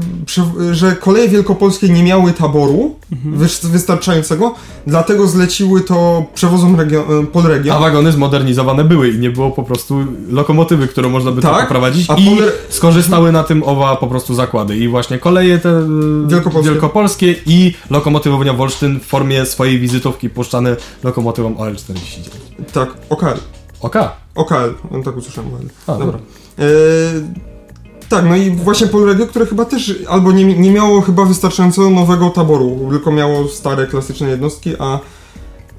[0.73, 2.95] że koleje wielkopolskie nie miały taboru
[3.39, 4.55] wys- wystarczającego,
[4.87, 7.75] dlatego zleciły to przewozom regio- e, Polregio.
[7.75, 9.99] A wagony zmodernizowane były i nie było po prostu
[10.31, 14.77] lokomotywy, którą można by Tak, poprowadzić a i skorzystały na tym owa po prostu zakłady.
[14.77, 15.83] I właśnie koleje te y,
[16.27, 16.71] Wielkopolskie.
[16.71, 21.97] wielkopolskie i lokomotywownia Wolsztyn w formie swojej wizytówki puszczane lokomotywą OL49.
[22.73, 23.27] Tak, OKL.
[23.81, 24.13] Oka.
[24.35, 24.55] OKL,
[24.91, 25.51] on tak usłyszałem.
[25.87, 25.93] A.
[25.99, 26.19] Dobra.
[26.59, 26.65] no.
[26.65, 26.69] E,
[28.09, 32.31] tak, no i właśnie Polregio, które chyba też albo nie, nie miało chyba wystarczająco nowego
[32.31, 34.99] taboru, tylko miało stare, klasyczne jednostki, a...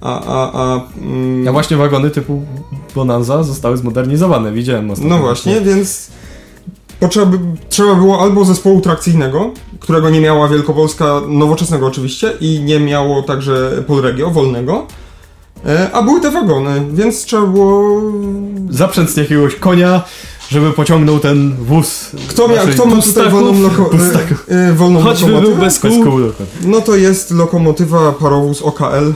[0.02, 2.41] A, a, a, mm, A właśnie wagony typu
[2.95, 5.16] Bonanza zostały zmodernizowane, widziałem ostatnio.
[5.16, 6.08] no właśnie, więc
[7.00, 7.39] potrzeba, by,
[7.70, 13.84] trzeba było albo zespołu trakcyjnego, którego nie miała Wielkopolska, nowoczesnego oczywiście, i nie miało także
[13.88, 14.86] Polregio, wolnego,
[15.66, 18.02] e, a były te wagony, więc trzeba było...
[18.70, 20.02] Zaprzęc jakiegoś konia,
[20.50, 22.12] żeby pociągnął ten wóz.
[22.28, 23.89] Kto, mia, naszej- kto ma tutaj wolną, loko,
[24.52, 25.66] e, e, wolną Choćby był lokomotywę?
[25.66, 26.04] bez Bez kół.
[26.04, 26.45] kół, dokładnie.
[26.66, 29.14] No to jest lokomotywa parowóz OKL e,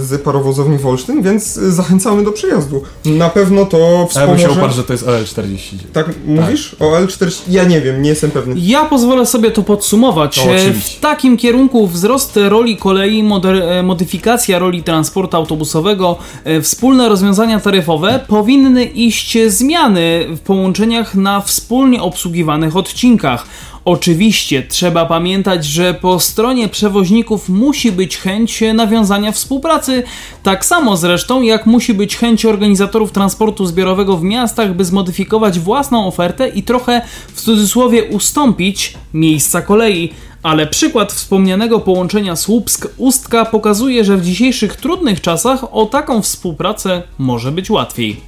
[0.00, 2.82] z parowozowni Wolsztyn, więc zachęcamy do przyjazdu.
[3.04, 3.76] Na pewno to
[4.16, 4.48] A ja bym się wspomoże...
[4.60, 5.58] uparł, że to jest OL49.
[5.92, 6.76] Tak mówisz?
[6.80, 7.42] OL 40...
[7.52, 8.54] Ja nie wiem, nie jestem pewny.
[8.58, 10.38] Ja pozwolę sobie to podsumować.
[10.38, 17.08] E, w takim kierunku wzrost roli kolei, moder, e, modyfikacja roli transportu autobusowego, e, wspólne
[17.08, 23.46] rozwiązania taryfowe powinny iść zmiany w połączeniach na wspólnie obsługiwanych odcinkach.
[23.86, 30.02] Oczywiście trzeba pamiętać, że po stronie przewoźników musi być chęć nawiązania współpracy,
[30.42, 36.06] tak samo zresztą jak musi być chęć organizatorów transportu zbiorowego w miastach, by zmodyfikować własną
[36.06, 37.02] ofertę i trochę
[37.34, 40.12] w cudzysłowie ustąpić miejsca kolei.
[40.42, 47.52] Ale przykład wspomnianego połączenia Słupsk-Ustka pokazuje, że w dzisiejszych trudnych czasach o taką współpracę może
[47.52, 48.20] być łatwiej.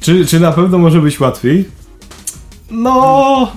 [0.00, 1.64] Czy, czy na pewno może być łatwiej?
[2.70, 3.52] No.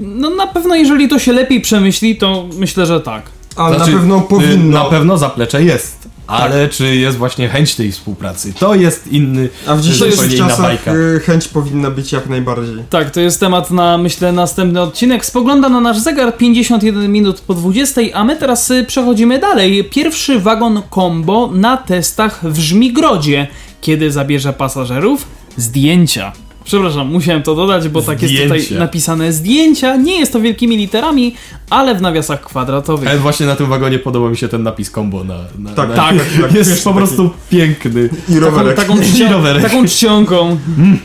[0.00, 3.22] No na pewno jeżeli to się lepiej przemyśli, to myślę, że tak.
[3.56, 4.84] Ale Znaczy, na pewno y, powinno.
[4.84, 6.02] Na pewno zaplecze jest.
[6.26, 8.52] Ale czy jest właśnie chęć tej współpracy?
[8.58, 9.48] To jest inny.
[9.66, 10.94] A w jest dzisiejszych czasach bajka.
[10.94, 12.76] y, chęć powinna być jak najbardziej.
[12.90, 15.24] Tak, to jest temat na, myślę, następny odcinek.
[15.24, 19.84] Spogląda na nasz zegar 51 minut po 20, a my teraz y, przechodzimy dalej.
[19.84, 23.46] Pierwszy wagon combo na testach w Żmigrodzie.
[23.80, 25.26] Kiedy zabierze pasażerów?
[25.56, 26.32] Zdjęcia.
[26.64, 28.78] Przepraszam, musiałem to dodać, bo tak jest tutaj Zdjęcia.
[28.84, 29.96] napisane zdjęcia.
[29.96, 31.34] Nie jest to wielkimi literami,
[31.70, 33.08] ale w nawiasach kwadratowych.
[33.08, 35.38] Ale właśnie na tym wagonie podoba mi się ten napis combo na.
[35.58, 36.52] na Tak, na, tak, tak, tak.
[36.54, 38.08] Jest Wiesz, po taki- prostu piękny.
[38.28, 38.76] I rowerek.
[38.76, 39.62] Taką, czcio- rowerek.
[39.62, 40.58] taką czcionką.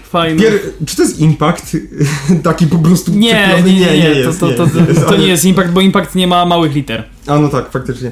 [0.04, 0.41] Fajną.
[0.43, 0.54] Pier...
[0.86, 1.78] Czy to jest impact?
[2.43, 3.74] Taki po prostu Nie, przyklejony?
[3.74, 6.45] nie, nie, jest, to, to, to, nie, to, nie jest impact, bo impact nie ma
[6.45, 7.04] małych liter.
[7.28, 8.12] A no tak, faktycznie.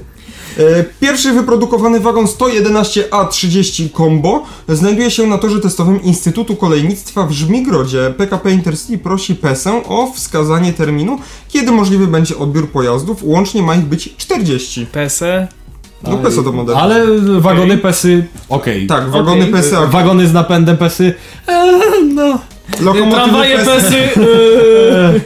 [0.60, 8.14] E, Pierwszy wyprodukowany wagon 111A30 Combo znajduje się na torze testowym Instytutu Kolejnictwa w Żmigrodzie.
[8.18, 13.24] PKP Intercity prosi PESę o wskazanie terminu, kiedy możliwy będzie odbiór pojazdów.
[13.24, 14.86] Łącznie ma ich być 40.
[14.86, 15.48] PSE.
[16.04, 16.78] No PESA to model.
[16.78, 17.06] Ale
[17.40, 18.88] wagony PESy, okej.
[18.88, 19.54] Tak, wagony Okej.
[19.54, 19.84] PESA.
[19.84, 21.14] E, Wagony z napędem PESy,
[21.48, 21.72] e,
[22.14, 22.40] no...
[22.82, 23.72] Lokomotywy Tramwaje PESA.
[23.72, 23.96] PESy.
[23.96, 25.22] yy.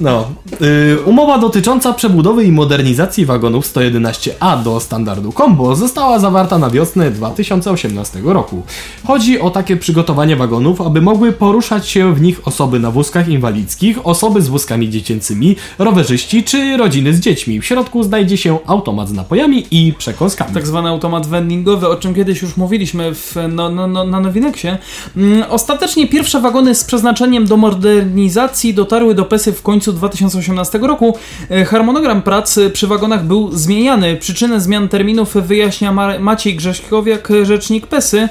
[0.00, 0.30] No.
[0.60, 7.10] Y, umowa dotycząca przebudowy i modernizacji wagonów 111A do standardu Combo została zawarta na wiosnę
[7.10, 8.62] 2018 roku.
[9.06, 14.06] Chodzi o takie przygotowanie wagonów, aby mogły poruszać się w nich osoby na wózkach inwalidzkich,
[14.06, 17.60] osoby z wózkami dziecięcymi, rowerzyści czy rodziny z dziećmi.
[17.60, 20.54] W środku znajdzie się automat z napojami i przekąskami.
[20.54, 24.68] tak zwany automat vendingowy, o czym kiedyś już mówiliśmy w, no, no, no, na Nowineksie.
[25.16, 30.41] Mm, Ostatecznie pierwsze wagony z przeznaczeniem do modernizacji dotarły do PESY w końcu 2018
[30.82, 31.16] roku.
[31.50, 34.16] E, Harmonogram pracy przy wagonach był zmieniany.
[34.16, 38.28] Przyczynę zmian terminów wyjaśnia Ma- Maciej Grześkowiak, rzecznik PESY.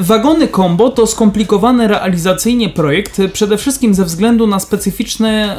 [0.00, 4.58] Wagony Combo to skomplikowany realizacyjnie projekt, przede wszystkim ze względu na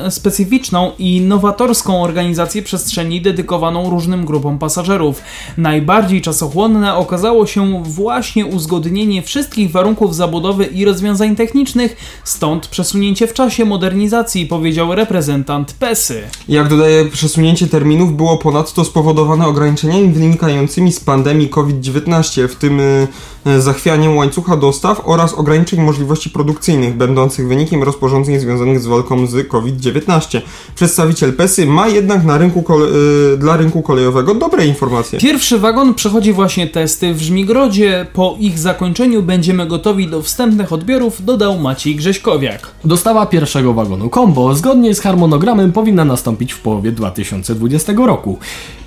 [0.09, 5.21] specyficzną i nowatorską organizację przestrzeni dedykowaną różnym grupom pasażerów.
[5.57, 13.33] Najbardziej czasochłonne okazało się właśnie uzgodnienie wszystkich warunków zabudowy i rozwiązań technicznych, stąd przesunięcie w
[13.33, 16.23] czasie modernizacji, powiedział reprezentant PESY.
[16.47, 23.07] Jak dodaje, przesunięcie terminów było ponadto spowodowane ograniczeniami wynikającymi z pandemii COVID-19, w tym y,
[23.59, 30.41] zachwianiem łańcucha dostaw oraz ograniczeń możliwości produkcyjnych, będących wynikiem rozporządzeń związanych z walką z COVID-19.
[30.75, 32.87] Przedstawiciel PESY ma jednak na rynku kole-
[33.33, 35.19] y, dla rynku kolejowego dobre informacje.
[35.19, 38.05] Pierwszy wagon przechodzi właśnie testy w Żmigrodzie.
[38.13, 42.71] Po ich zakończeniu będziemy gotowi do wstępnych odbiorów, dodał Maciej Grześkowiak.
[42.85, 48.37] Dostawa pierwszego wagonu Combo zgodnie z harmonogramem powinna nastąpić w połowie 2020 roku.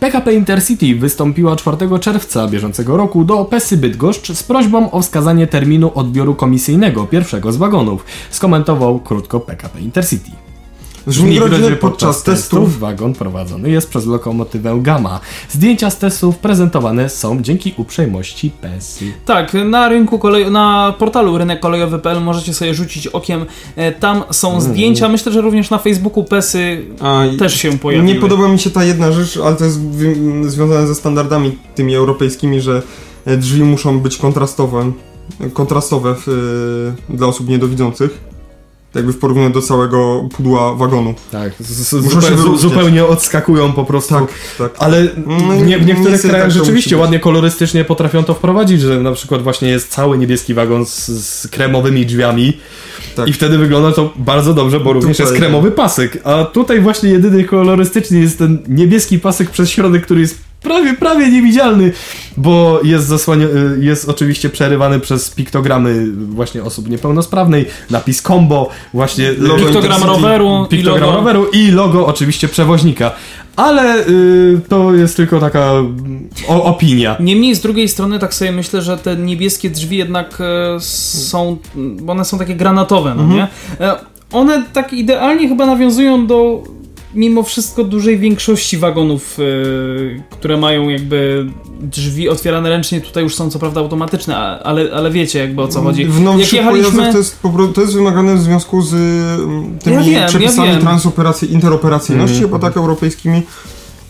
[0.01, 5.91] PKP Intercity wystąpiła 4 czerwca bieżącego roku do PESY Bydgoszcz z prośbą o wskazanie terminu
[5.95, 10.31] odbioru komisyjnego pierwszego z wagonów, skomentował krótko PKP Intercity.
[11.07, 15.21] W Żmigrodzie podczas testów wagon prowadzony jest przez lokomotywę Gamma.
[15.51, 19.13] Zdjęcia z testów prezentowane są dzięki uprzejmości PESY.
[19.25, 20.51] Tak, na rynku kolej...
[20.51, 23.47] na portalu rynekkolejowy.pl możecie sobie rzucić okiem.
[23.77, 25.09] E, Tam są zdjęcia.
[25.09, 28.15] Myślę, że również na Facebooku PESY A, też się pojawiły.
[28.15, 31.95] Nie podoba mi się ta jedna rzecz, ale to jest wi- związane ze standardami tymi
[31.95, 32.83] europejskimi, że
[33.27, 34.93] drzwi muszą być kontrastowe,
[35.53, 36.29] kontrastowe w,
[37.11, 38.33] e, dla osób niedowidzących.
[38.95, 41.15] Jakby w porównaniu do całego pudła wagonu.
[41.31, 41.95] Tak, z,
[42.61, 44.15] zupełnie, odskakują po prostu.
[44.15, 44.73] Tak, tak.
[44.79, 49.01] Ale No w, nie, w niektórych krajach tak rzeczywiście ładnie kolorystycznie potrafią to wprowadzić, że
[49.01, 52.59] na przykład właśnie jest cały niebieski wagon z, z kremowymi drzwiami
[53.17, 53.29] Tak.
[53.29, 57.11] i wtedy wygląda to bardzo dobrze, bo również jest Tutaj- kremowy pasek, a tutaj właśnie
[57.11, 61.93] jedyny kolorystyczny jest ten niebieski pasek przez środek, który jest prawie, prawie niewidzialny,
[62.37, 63.47] bo jest zasłania,
[63.81, 70.69] jest oczywiście przerywany przez piktogramy właśnie osób niepełnosprawnej, napis combo, właśnie Logo Piktogram roweru i
[70.69, 71.17] piktogram logo...
[71.17, 73.13] roweru i logo oczywiście przewoźnika.
[73.57, 77.17] Ale y, to jest tylko taka mm, o, opinia.
[77.21, 81.57] Niemniej z drugiej strony tak sobie myślę, że te niebieskie drzwi jednak e, są,
[82.07, 83.49] one są takie granatowe, no nie?
[83.81, 83.97] E,
[84.33, 86.63] one tak idealnie chyba nawiązują do
[87.15, 89.43] mimo wszystko dużej większości wagonów, e,
[90.31, 91.47] które mają jakby
[91.81, 95.83] drzwi otwierane ręcznie, tutaj już są co prawda automatyczne, ale, ale wiecie jakby o co
[95.83, 96.05] chodzi.
[96.07, 99.79] W nowszych jechaliśmy- pojazdach to jest, po prostu, to jest wymagane w związku z mm,
[99.79, 100.81] tymi Ja wiem, ja przepisami wiem.
[100.81, 103.43] transoperacji, interoperacyjności, chyba tak europejskimi.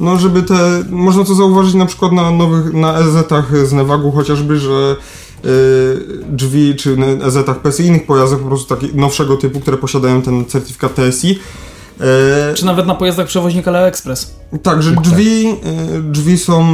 [0.00, 4.58] No, żeby te, można to zauważyć na przykład na nowych, na EZ-ach z Nevagu chociażby,
[4.58, 4.96] że
[5.44, 5.48] y,
[6.28, 10.22] drzwi, czy na EZ-ach PESY i innych pojazdów po prostu takich nowszego typu, które posiadają
[10.22, 11.38] ten certyfikat TSI,
[12.54, 14.34] Czy nawet na pojazdach przewoźnika Leo Express.
[14.62, 15.48] tak, że drzwi,
[15.96, 16.64] y, drzwi są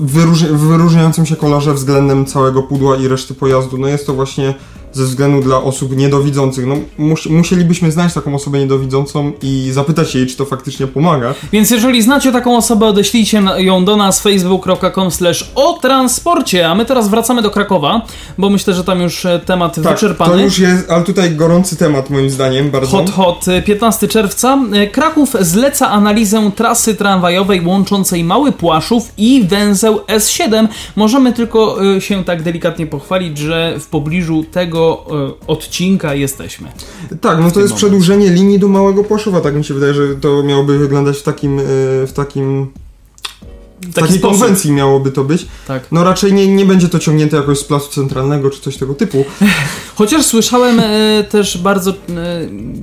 [0.00, 3.78] wyróżni- w wyróżniającym się kolorze względem całego pudła i reszty pojazdu.
[3.78, 4.54] No jest to właśnie
[4.96, 6.66] ze względu dla osób niedowidzących.
[6.66, 11.34] No, mus, musielibyśmy znać taką osobę niedowidzącą i zapytać jej, czy to faktycznie pomaga.
[11.52, 16.84] Więc jeżeli znacie taką osobę, odeślijcie ją do nas facebook.com slash o transporcie, a my
[16.84, 18.02] teraz wracamy do Krakowa,
[18.38, 20.32] bo myślę, że tam już e, temat Tak, wyczerpany.
[20.32, 22.96] to już jest, ale tutaj gorący temat moim zdaniem bardzo.
[22.96, 24.58] Hot, hot, e, 15 czerwca.
[24.72, 30.68] E, Kraków zleca analizę trasy tramwajowej łączącej Mały Płaszów i węzeł S7.
[30.96, 36.68] Możemy tylko e, się tak delikatnie pochwalić, że w pobliżu tego e, odcinka jesteśmy.
[37.20, 37.74] Tak, no to jest momencie.
[37.74, 41.58] przedłużenie linii do Małego Płaszowa, tak mi się wydaje, że to miałoby wyglądać w takim,
[41.58, 41.62] e,
[42.06, 42.68] w takim
[43.80, 44.40] w taki takiej sposób.
[44.40, 45.46] konwencji miałoby to być.
[45.66, 45.82] Tak.
[45.92, 49.24] No raczej nie, nie będzie to ciągnięte jakoś z placu centralnego czy coś tego typu.
[49.96, 51.94] Chociaż słyszałem e, też bardzo e,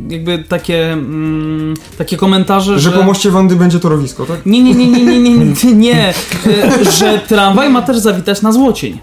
[0.10, 2.98] jakby takie, mm, takie komentarze, Że że...
[2.98, 4.46] po moście Wandy będzie torowisko, tak?
[4.46, 6.14] Nie, nie, nie, nie, nie, nie, nie, nie.
[6.48, 9.00] E, że tramwaj ma też zawitać na Złocień.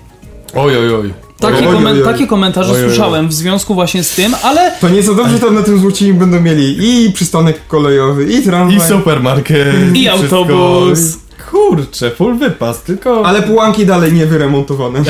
[0.54, 1.14] Oj, oj, oj.
[1.40, 2.04] Takie, Oj, komen- oj.
[2.04, 2.88] takie komentarze Oj, oj, oj.
[2.88, 6.14] słyszałem w związku właśnie z tym, ale To nie za dobrze tam na tym Złocinie
[6.14, 6.76] będą mieli
[7.06, 8.76] i przystanek kolejowy, i tramwaj.
[8.76, 9.96] I supermarket.
[9.96, 10.98] I autobus.
[11.50, 15.02] Kurczę, full wypas, tylko Ale pułanki dalej nie wyremontowane.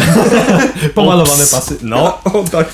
[0.94, 1.76] pomalowane pasy.
[1.82, 2.68] No, O tak.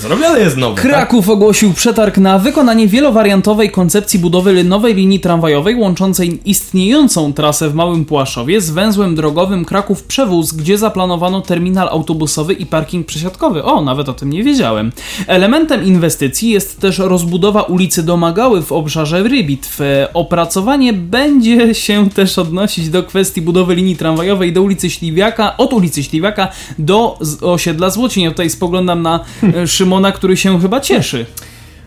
[0.00, 0.74] Zrobione jest nowe.
[0.74, 0.84] tak?
[0.84, 7.74] Kraków ogłosił przetarg na wykonanie wielowariantowej koncepcji budowy nowej linii tramwajowej łączącej istniejącą trasę w
[7.74, 13.64] Małym Płaszowie z węzłem drogowym Kraków Przewóz, gdzie zaplanowano terminal autobusowy i parking przesiadkowy.
[13.64, 14.92] O, nawet o tym nie wiedziałem.
[15.26, 19.78] Elementem inwestycji jest też rozbudowa ulicy Domagały w obszarze Rybitw.
[20.14, 26.02] Opracowanie będzie się też odnosić do kwestii budowy linii tramwajowej do ulicy Śliwiaka, od ulicy
[26.02, 26.48] Śliwiaka
[26.78, 28.24] do osiedla Złocień.
[28.24, 31.26] Ja tutaj spoglądam na e, Szymona, który się chyba cieszy.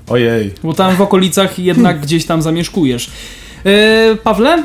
[0.07, 0.53] Ojej.
[0.63, 3.11] Bo tam w okolicach jednak gdzieś tam zamieszkujesz.
[3.65, 4.63] E, Pawle?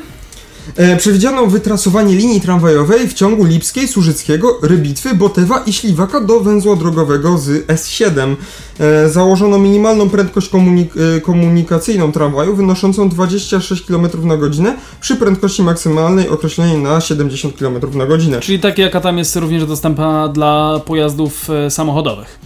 [0.76, 6.76] E, przewidziano wytrasowanie linii tramwajowej w ciągu Lipskiej, Służyckiego, Rybitwy, Botewa i Śliwaka do węzła
[6.76, 8.36] drogowego z S7.
[8.80, 15.62] E, założono minimalną prędkość komunik- e, komunikacyjną tramwaju wynoszącą 26 km na godzinę przy prędkości
[15.62, 18.40] maksymalnej określonej na 70 km na godzinę.
[18.40, 22.40] Czyli takie, jaka tam jest również dostępna dla pojazdów e, samochodowych.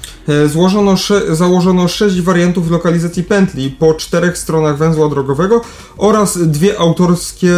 [0.46, 0.94] Złożono
[1.32, 5.60] założono sześć wariantów lokalizacji pętli po czterech stronach węzła drogowego
[5.96, 7.50] oraz dwie autorskie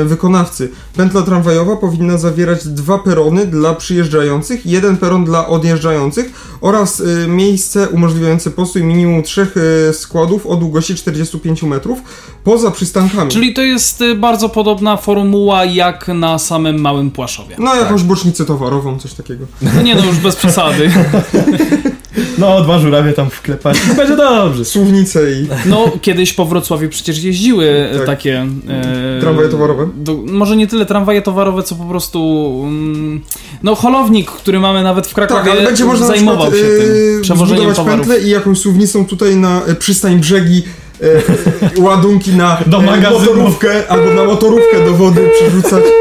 [0.00, 0.70] e, wykonawcy.
[0.96, 7.88] Pętla tramwajowa powinna zawierać dwa perony dla przyjeżdżających, jeden peron dla odjeżdżających oraz e, miejsce
[7.88, 8.21] umożliwiające
[8.56, 9.54] postój minimum trzech
[9.88, 11.98] e, składów o długości 45 metrów
[12.44, 13.30] poza przystankami.
[13.30, 17.56] Czyli to jest e, bardzo podobna formuła jak na samym Małym Płaszowie.
[17.58, 19.46] No, jakąś bocznicę towarową, coś takiego.
[19.62, 20.90] No nie no, już bez przesady.
[22.38, 23.78] No, dwa żurawie tam wklepać.
[23.96, 24.64] Będzie dobrze.
[24.64, 28.06] Słównice i No, kiedyś po Wrocławiu przecież jeździły e, Tak.
[28.06, 28.46] takie...
[28.68, 29.88] E, tramwaje towarowe.
[29.96, 32.60] Do, może nie tyle tramwaje towarowe, co po prostu...
[32.66, 33.20] Mm,
[33.62, 36.78] no, holownik, który mamy nawet w Krakowie, Tak, ale będzie można na zajmował przykład, się
[36.78, 37.90] tym yy, przewożeniem towarów.
[38.06, 40.62] pętlę i jakąś suwnicą tutaj na e, przystań brzegi
[41.02, 43.20] e, ładunki na Do e, magazynu.
[43.20, 45.84] motorówkę albo na motorówkę do wody przerzucać.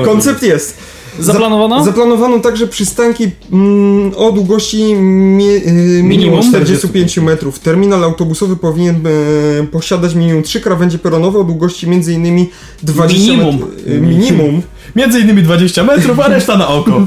[0.00, 0.78] O, Koncept jest.
[1.18, 1.84] Zaplanowano?
[1.84, 7.58] Zaplanowano także przystanki mm, o długości mi, y, minimum, Minimum 45 metrów.
[7.58, 12.46] Terminal autobusowy powinien e, posiadać minimum 3 krawędzie peronowe o długości m.in.
[12.82, 13.70] 20 Minimum.
[13.86, 14.62] Y, minimum.
[14.96, 17.06] Między innymi 20 metrów, a reszta na oko.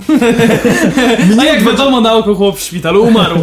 [1.40, 3.36] A jak wiadomo, na oko chłop w szpitalu umarł.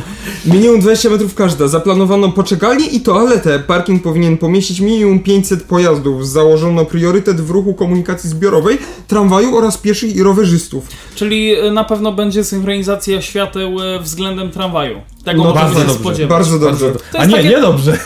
[0.47, 1.69] Minimum 20 metrów każda.
[1.69, 3.59] Zaplanowano poczekalnię i toaletę.
[3.59, 6.29] Parking powinien pomieścić minimum 500 pojazdów.
[6.29, 10.89] Założono priorytet w ruchu komunikacji zbiorowej, tramwaju oraz pieszych i rowerzystów.
[11.15, 15.01] Czyli e, na pewno będzie synchronizacja świateł e, względem tramwaju.
[15.25, 16.31] Tego No, bardzo się dobrze, spodziewać.
[16.31, 16.93] Bardzo dobrze.
[17.13, 17.99] A nie, takie- nie dobrze.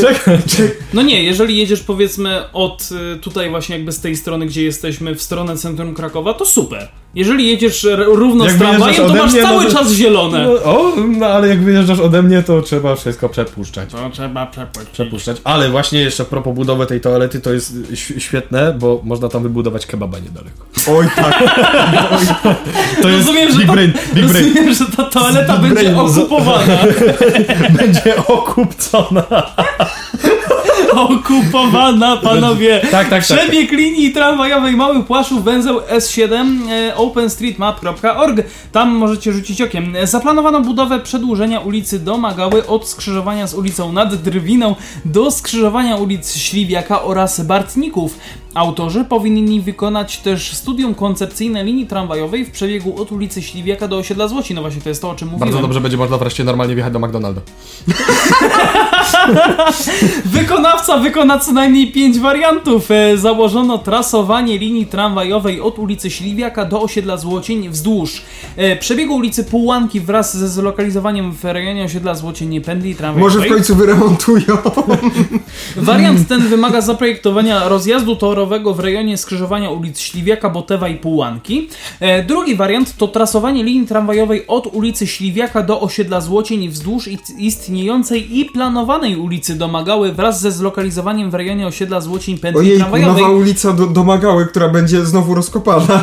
[0.00, 0.70] Czekaj, czekaj.
[0.94, 5.14] No nie, jeżeli jedziesz powiedzmy od y, tutaj właśnie jakby z tej strony, gdzie jesteśmy,
[5.14, 6.88] w stronę centrum Krakowa, to super.
[7.14, 10.44] Jeżeli jedziesz równo Jak z tramwajem, to masz mnie, no cały to- czas zielone.
[10.44, 13.90] No, o, no ale jak wyjeżdżasz ode mnie, to trzeba wszystko przepuszczać.
[13.92, 14.92] To trzeba przepuścić.
[14.92, 15.36] Przepuszczać.
[15.44, 17.76] Ale właśnie jeszcze a propos budowy tej toalety, to jest
[18.18, 20.64] świetne, bo można tam wybudować kebaba niedaleko.
[20.98, 21.42] Oj tak.
[23.02, 24.46] To jest Rozumiem, że big brain, big brain.
[24.46, 25.98] Rozumiem, że ta toaleta Big będzie brain.
[25.98, 26.78] okupowana.
[27.78, 29.22] Będzie okupcona.
[31.00, 32.80] okupowana, panowie.
[32.90, 33.38] Tak, tak, tak.
[33.38, 38.36] Przebieg linii tramwajowej Mały Płaszów, węzeł S7, e, openstreetmap.org.
[38.72, 39.94] Tam możecie rzucić okiem.
[40.04, 44.74] Zaplanowano budowę przedłużenia ulicy Domagały od skrzyżowania z ulicą Nad Drwiną
[45.04, 48.18] do skrzyżowania ulic Śliwiaka oraz Bartników.
[48.58, 54.28] Autorzy powinni wykonać też studium koncepcyjne linii tramwajowej w przebiegu od ulicy Śliwiaka do osiedla
[54.28, 54.54] Złoci.
[54.54, 55.48] No właśnie, to jest to, o czym mówiłem.
[55.48, 57.40] Bardzo dobrze będzie można wreszcie normalnie wjechać do McDonalda.
[60.24, 62.90] Wykonawca wykona co najmniej 5 wariantów.
[62.90, 68.22] E, Założono trasowanie linii tramwajowej od ulicy Śliwiaka do osiedla Złocień wzdłuż
[68.56, 73.36] e, przebiegu ulicy Półłanki wraz ze zlokalizowaniem w rejonie osiedla Złocień pętli tramwajowej.
[73.36, 74.56] Może w końcu wyremontują.
[75.76, 81.68] Wariant ten wymaga zaprojektowania rozjazdu torowego w rejonie skrzyżowania ulic Śliwiaka, Botewa i Półłanki.
[82.00, 87.38] E, drugi wariant to trasowanie linii tramwajowej od ulicy Śliwiaka do osiedla Złocień wzdłuż ist-
[87.38, 93.22] istniejącej i planowanej ulicy Domagały wraz ze zlokalizowaniem w rejonie osiedla Złocień pętli Ojej, tramwajowej.
[93.22, 96.02] nowa ulica do, domagały, która będzie znowu rozkopana.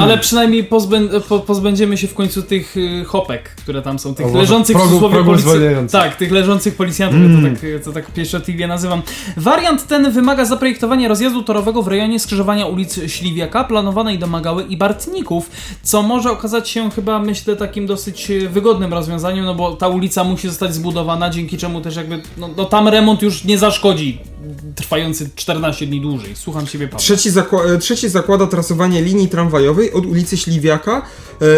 [0.00, 4.26] Ale przynajmniej pozbę, po, pozbędziemy się w końcu tych y, hopek, które tam są, tych
[4.26, 6.00] O, leżących w cudzysłowie progów policy- zwalniających.
[6.00, 9.02] Tak, tych leżących policjantów, ja to tak, to tak pieszczotliwie nazywam.
[9.36, 14.76] Wariant ten wymaga zaprojektowania rozjazdu torowego w rejonie skrzyżowania ulic Śliwiaka, planowanej do Magały i
[14.76, 15.50] Bartników,
[15.82, 20.24] co może okazać się chyba, myślę, takim dosyć y, wygodnym rozwiązaniem, no bo ta ulica
[20.24, 24.31] musi zostać zbudowana, dzięki czemu też jakby, no, no tam remont już nie zaszkodzi
[24.74, 26.30] trwający 14 dni dłużej.
[26.36, 27.00] Słucham siebie, Paweł.
[27.00, 31.02] Trzeci, zakła- e, trzeci zakłada trasowanie linii tramwajowej od ulicy Śliwiaka,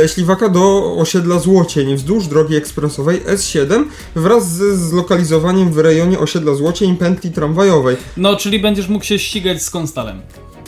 [0.05, 3.85] e, Śliwaka do osiedla Złocień wzdłuż drogi ekspresowej S7
[4.16, 7.97] wraz ze zlokalizowaniem w rejonie osiedla Złocień pętli tramwajowej.
[8.16, 10.20] No, czyli będziesz mógł się ścigać z Konstalem.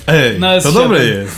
[0.08, 0.74] Ej, Na to S7.
[0.74, 1.34] dobre jest.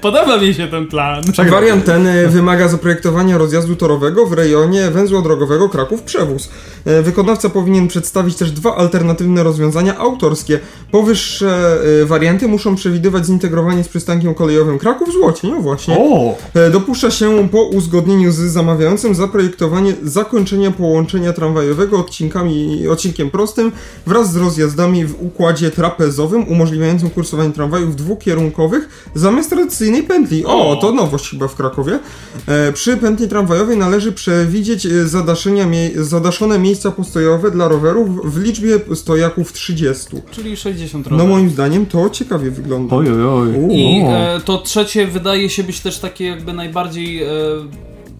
[0.00, 1.22] Podoba mi się ten plan.
[1.50, 6.48] Wariant ten wymaga zaprojektowania rozjazdu torowego w rejonie węzła drogowego Kraków-Przewóz.
[6.48, 10.58] E, Wykonawca powinien przedstawić też dwa alternatywne rozwiązania autorskie.
[10.90, 15.96] Powyższe e, warianty muszą przewidywać zintegrowanie z przystankiem kolejowym Kraków-Złocień, no właśnie.
[15.98, 16.36] O!
[16.54, 23.72] E, Dopuszcza się po uzgodnieniu z zamawiającym zaprojektowanie zakończenia połączenia tramwajowego odcinkami, odcinkiem prostym
[24.06, 30.44] wraz z rozjazdami w układzie trapezowym umożliwiającym kursowanie tramwajów dwukierunkowych zamiast tradycyjnej pętli.
[30.44, 31.98] O, to nowość chyba w Krakowie.
[32.46, 38.42] E, Przy pętli tramwajowej należy przewidzieć e, zadaszenia, mie- zadaszone miejsca postojowe dla rowerów w
[38.42, 40.06] liczbie stojaków 30.
[40.30, 41.28] Czyli 60 No rower.
[41.28, 42.96] moim zdaniem to ciekawie wygląda.
[42.96, 43.48] Oj, oj, oj.
[43.70, 47.28] I e, to trzecie wydaje się być też takie jakby najbardziej e,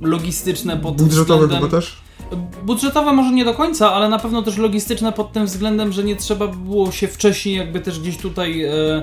[0.00, 1.70] logistyczne pod Budżetowe względem...
[1.70, 1.96] chyba też?
[2.66, 6.16] Budżetowe może nie do końca, ale na pewno też logistyczne pod tym względem, że nie
[6.16, 9.02] trzeba było się wcześniej jakby też gdzieś tutaj e,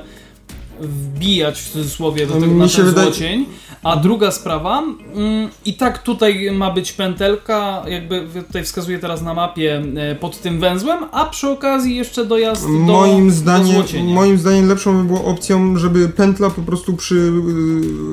[0.81, 3.45] wbijać w cudzysłowie do No, tego, na ten wydaje- złocień.
[3.83, 4.83] A druga sprawa,
[5.15, 10.41] mm, i tak tutaj ma być pętelka, jakby tutaj wskazuje teraz na mapie e, pod
[10.41, 14.13] tym węzłem, a przy okazji jeszcze dojazd do, Moim do zdaniem, złocienia.
[14.15, 17.31] moim zdaniem lepszą by było opcją, żeby pętla po prostu przy y,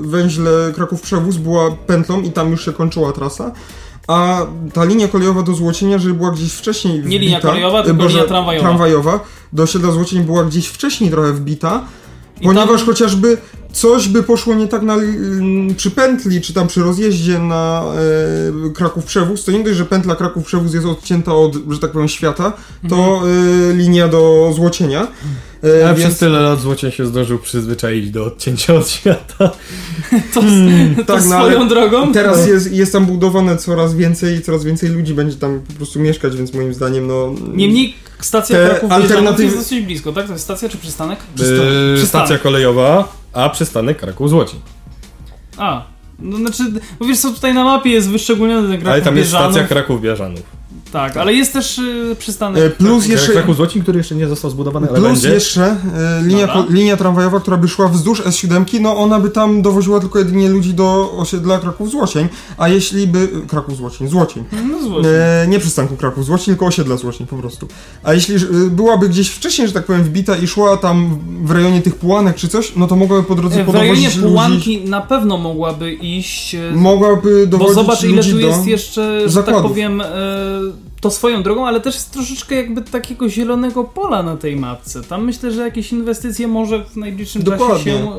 [0.08, 3.52] węźle Kraków-Przewóz była pętlą i tam już się kończyła trasa.
[4.08, 4.40] A
[4.72, 8.02] ta linia kolejowa do Złocienia, żeby była gdzieś wcześniej wbita, Nie linia kolejowa, y, tylko
[8.02, 8.68] Boże, linia tramwajowa.
[8.68, 9.20] tramwajowa
[9.52, 11.84] do osiedla Złocień była gdzieś wcześniej trochę wbita,
[12.42, 13.38] ponieważ tam- chociażby
[13.74, 14.96] coś by poszło nie tak na,
[15.76, 17.84] przy pętli, czy tam przy rozjeździe na
[18.66, 22.52] y, Kraków-Przewóz, to nie dość, że pętla Kraków-Przewóz jest odcięta od, że tak powiem, świata,
[22.88, 23.22] to
[23.70, 25.06] y, linia do Złocienia.
[25.64, 29.50] Y, Ja więc- przez tyle lat złocień się zdążył przyzwyczaić do odcięcia od świata.
[30.34, 30.40] To,
[31.06, 32.12] to tak, no, swoją ale drogą.
[32.12, 36.00] Teraz jest, jest tam budowane coraz więcej i coraz więcej ludzi będzie tam po prostu
[36.00, 37.34] mieszkać, więc moim zdaniem no...
[37.54, 40.26] Niemniej stacja Kraków alternatywy- jest dosyć blisko, tak?
[40.26, 41.18] To jest stacja czy przystanek?
[41.18, 42.08] Yy, Przystanek.
[42.08, 44.60] stacja kolejowa, a przystanek Kraków Złocień.
[45.56, 45.82] A,
[46.18, 46.62] no znaczy,
[46.98, 49.52] bo wiesz co, tutaj na mapie jest wyszczególniony ten Kraków Ale tam jest Bieżanów.
[49.52, 50.42] stacja Kraków Bieżanów.
[50.94, 52.62] Tak, ale jest też y, przystanek.
[52.62, 55.28] E, Plus jeszcze, Kraków Złocień, który jeszcze nie został zbudowany, ale plus będzie.
[55.28, 60.00] jeszcze e, linia, linia tramwajowa, która by szła wzdłuż S7, no ona by tam dowoziła
[60.00, 62.28] tylko jedynie ludzi do osiedla Kraków-Złocień,
[62.58, 63.28] a jeśli by...
[63.48, 64.44] Kraków-Złocień, Złocień.
[64.68, 65.08] No złość.
[65.12, 67.68] E, nie przystanku Kraków Złocień, tylko osiedla Złocień po prostu.
[68.02, 68.38] A jeśli e,
[68.70, 72.48] byłaby gdzieś wcześniej, że tak powiem, wbita i szła tam w rejonie tych Pułanek czy
[72.48, 74.28] coś, no to mogłaby po drodze W rejonie podowozić ludzi...
[74.28, 79.42] Pułanki na pewno mogłaby iść, e, Mogłaby bo dowozić zobacz ile tu jest jeszcze, że
[79.42, 84.36] tak powiem, e, to swoją drogą, ale też jest troszeczkę jakby takiego zielonego pola na
[84.36, 85.02] tej mapce.
[85.02, 87.92] Tam myślę, że jakieś inwestycje może w najbliższym czasie Dokładnie.
[87.92, 88.12] się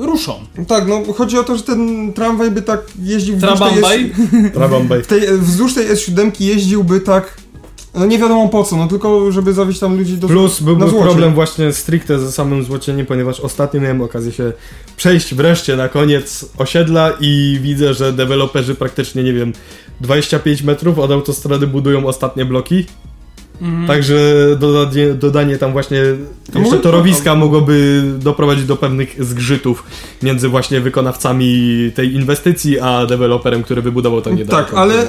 [0.00, 0.34] e, ruszą.
[0.68, 3.58] Tak, no chodzi o to, że ten tramwaj by tak jeździł wzdłuż
[3.88, 4.12] tej,
[4.52, 5.00] Trabambaj.
[5.00, 5.40] S...
[5.48, 7.36] Wzdłuż tej S7 jeździłby tak,
[7.94, 11.34] no nie wiadomo po co, no tylko żeby zawieźć tam ludzi do Plus byłby problem
[11.34, 14.52] właśnie stricte ze samym złocieniem, ponieważ ostatnio miałem okazję się
[14.96, 19.52] przejść wreszcie na koniec osiedla i widzę, że deweloperzy praktycznie, nie wiem,
[20.00, 22.86] 25 metrów od autostrady budują ostatnie bloki.
[23.62, 23.86] Mhm.
[23.86, 24.16] Także
[24.58, 29.84] dodanie, dodanie tam właśnie jeszcze mogę- torowiska mogłoby doprowadzić do pewnych zgrzytów
[30.22, 34.70] między właśnie wykonawcami tej inwestycji, a deweloperem, który wybudował to niedaleko.
[34.70, 35.06] Tak, ale y,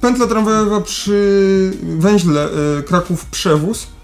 [0.00, 3.99] pętla tramwajowa przy węźle y, Kraków-Przewóz E,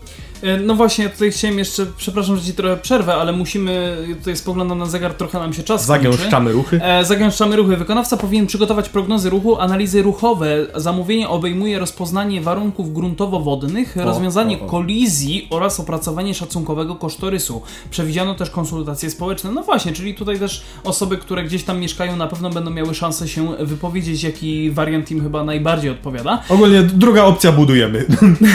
[0.67, 4.79] No właśnie, ja tutaj chciałem jeszcze, przepraszam, że ci trochę przerwę, ale musimy, tutaj spoglądam
[4.79, 5.87] na zegar, trochę nam się czas.
[5.87, 6.81] Zagęszczamy ruchy.
[6.83, 7.77] E, zagęszczamy ruchy.
[7.77, 10.67] Wykonawca powinien przygotować prognozy ruchu, analizy ruchowe.
[10.75, 14.67] Zamówienie obejmuje rozpoznanie warunków gruntowo-wodnych, rozwiązanie o, o.
[14.67, 17.63] kolizji oraz opracowanie szacunkowego kosztorysu.
[17.91, 19.53] Przewidziano też konsultacje społeczne.
[19.53, 23.29] No właśnie, czyli tutaj też osoby, które gdzieś tam mieszkają, na pewno będą miały szansę
[23.29, 26.43] się wypowiedzieć, jaki wariant im chyba najbardziej odpowiada.
[26.49, 28.05] Ogólnie druga opcja budujemy.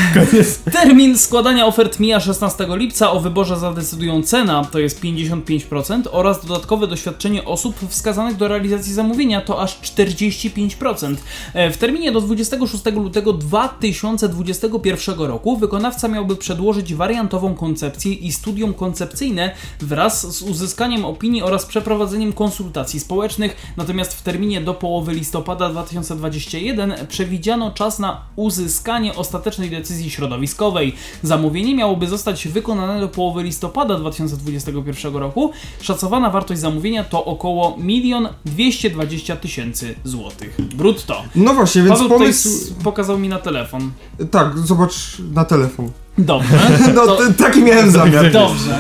[0.74, 6.88] Termin składania ofert mija 16 lipca, o wyborze zadecydują cena, to jest 55%, oraz dodatkowe
[6.88, 11.16] doświadczenie osób wskazanych do realizacji zamówienia, to aż 45%.
[11.54, 18.74] E, W terminie do 26 lutego 2021 roku wykonawca miałby przedłożyć wariantową koncepcję i studium
[18.74, 25.70] koncepcyjne wraz z uzyskaniem opinii oraz przeprowadzeniem konsultacji społecznych, natomiast w terminie do połowy listopada
[25.70, 30.96] 2021 przewidziano czas na uzyskanie ostatecznej decyzji środowiskowej.
[31.24, 35.52] Zamówienie miałoby zostać wykonane do połowy listopada 2021 roku.
[35.82, 41.24] Szacowana wartość zamówienia to około 1 220 tysięcy złotych brutto.
[41.36, 42.50] No właśnie, więc Paweł pomysł...
[42.84, 43.92] pokazał mi na telefon.
[44.32, 45.92] Tak, zobacz na telefon.
[46.18, 46.60] Dobrze.
[46.96, 48.32] No, To- taki miałem zamiar.
[48.32, 48.80] Dobrze,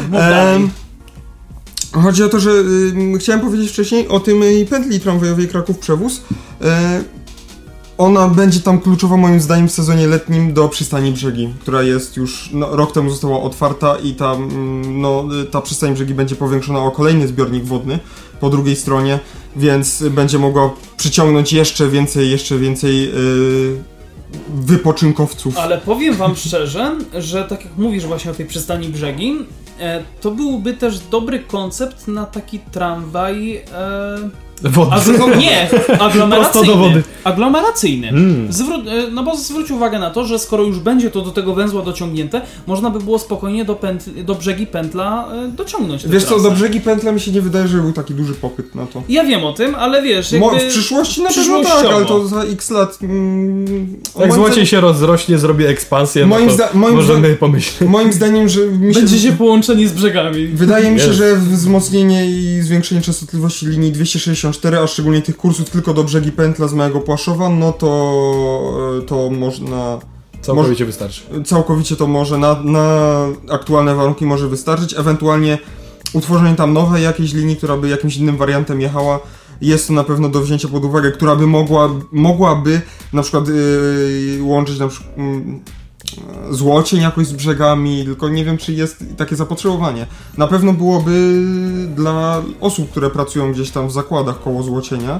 [2.04, 6.22] Chodzi o to, że ym, chciałem powiedzieć wcześniej o tym y, pętli tramwajowej Kraków-Przewóz.
[6.62, 7.04] E,
[8.02, 12.50] ona będzie tam kluczowa moim zdaniem w sezonie letnim do przystani Brzegi, która jest już
[12.54, 16.92] no, rok temu została otwarta i tam mm, no, ta przystań Brzegi będzie powiększona o
[16.92, 18.00] kolejny zbiornik wodny
[18.40, 19.20] po drugiej stronie,
[19.56, 23.84] więc będzie mogła przyciągnąć jeszcze więcej, jeszcze więcej y,
[24.56, 25.58] wypoczynkowców.
[25.58, 29.36] Ale powiem wam szczerze, że tak jak mówisz właśnie o tej przystani brzegi,
[29.80, 33.56] e, to byłby też dobry koncept na taki tramwaj.
[33.56, 34.92] E, Wody.
[34.96, 36.52] aglo- nie, aglomeracyjny.
[36.52, 37.04] Prosto do wody.
[37.24, 38.10] Aglomeracyjny.
[38.10, 38.48] Mm.
[38.52, 41.54] Zwró- e, no bo zwróć uwagę na to, że skoro już będzie to do tego
[41.54, 46.08] węzła dociągnięte, można by było spokojnie do, pętl- do brzegi pętla e, dociągnąć.
[46.08, 46.44] Wiesz co, trasę.
[46.44, 49.04] do brzegi pętla mi się nie wydaje, że był taki duży popyt na to.
[49.10, 50.70] Ja wiem o tym, ale wiesz, Mo- jakby...
[50.70, 52.98] w przyszłości na pewno tak, ale to za x lat.
[53.02, 53.66] Mm,
[54.20, 57.90] Jak zdaniem- się rozrośnie, zrobi ekspansję, Moim no to zda- moim możemy zda- pomyśleć.
[57.90, 60.48] Moim zdaniem, że mi się, Będziecie połączeni z brzegami.
[60.48, 63.92] wydaje mi się, że wzmocnienie i zwiększenie częstotliwości linii
[64.52, 69.30] 264, a szczególnie tych kursów tylko do brzegi pętla z małego Płaszowa, no to to
[69.30, 70.00] można
[70.42, 71.22] Całkowicie wystarczy.
[71.46, 73.16] całkowicie to może na, na
[73.52, 75.58] aktualne warunki może wystarczyć, ewentualnie
[76.14, 79.20] utworzenie tam nowej jakiejś linii, która by jakimś innym wariantem jechała,
[79.62, 82.82] jest to na pewno do wzięcia pod uwagę, która by mogła, mogłaby
[83.14, 85.60] na przykład yy, łączyć na przykład mm,
[86.52, 90.06] Złocień jakoś z brzegami, tylko nie wiem, czy jest takie zapotrzebowanie.
[90.38, 91.42] Na pewno byłoby
[91.96, 95.20] dla osób, które pracują gdzieś tam w zakładach koło Złocienia,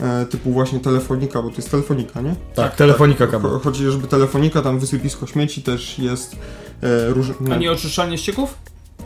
[0.00, 2.34] e, typu właśnie telefonika, bo to jest telefonika, nie?
[2.54, 3.50] Tak, telefonika kabel.
[3.50, 6.36] Cho- Chodzi, żeby telefonika, tam wysypisko śmieci też jest
[6.82, 7.26] e, róż...
[7.52, 8.54] A nie oczyszczalnie ścieków?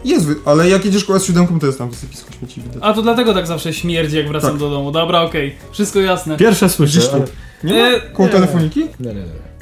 [0.05, 2.79] Jest, ale jak jedziesz koło S7, to jest tam wysypisko śmieci widać.
[2.81, 4.59] A to dlatego tak zawsze śmierdzi, jak wracam Tak.
[4.59, 4.91] do domu.
[4.93, 5.55] Dobra, okej.
[5.73, 6.37] Wszystko jasne.
[6.37, 6.85] Pierwsze tu.
[7.13, 7.25] ale...
[7.65, 7.89] Nie ma?
[7.89, 8.33] E, Koło nie.
[8.35, 8.81] telefoniki?
[8.81, 9.54] Nie, nie, nie.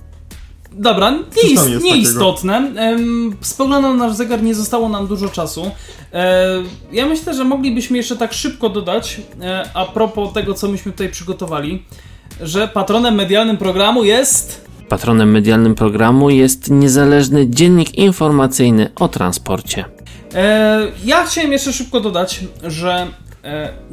[0.75, 2.73] Dobra, nie ist, jest nieistotne.
[3.41, 5.71] Spoglądam na nasz zegar, nie zostało nam dużo czasu.
[6.13, 6.47] E,
[6.93, 11.09] ja myślę, że moglibyśmy jeszcze tak szybko dodać, e, a propos tego, co myśmy tutaj
[11.09, 11.83] przygotowali,
[12.41, 14.65] że patronem medialnym programu jest...
[14.89, 19.85] Patronem medialnym programu jest niezależny dziennik informacyjny o transporcie.
[20.35, 23.07] E, ja chciałem jeszcze szybko dodać, że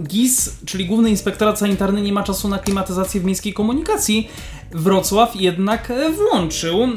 [0.03, 4.29] GIS, czyli Główny Inspektorat Sanitarny, nie ma czasu na klimatyzację w miejskiej komunikacji.
[4.71, 6.83] Wrocław jednak e, włączył.
[6.83, 6.87] E,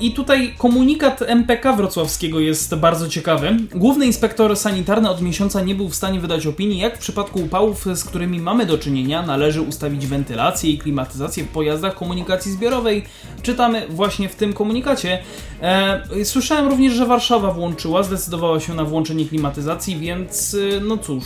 [0.00, 3.56] I tutaj komunikat MPK wrocławskiego jest bardzo ciekawy.
[3.74, 7.86] Główny inspektor sanitarny od miesiąca nie był w stanie wydać opinii, jak w przypadku upałów,
[7.94, 13.04] z którymi mamy do czynienia, należy ustawić wentylację i klimatyzację w pojazdach komunikacji zbiorowej.
[13.42, 15.18] Czytamy właśnie w tym komunikacie.
[15.62, 21.24] E, słyszałem również, że Warszawa włączyła, zdecydowała się na włączenie klimatyzacji, więc no cóż.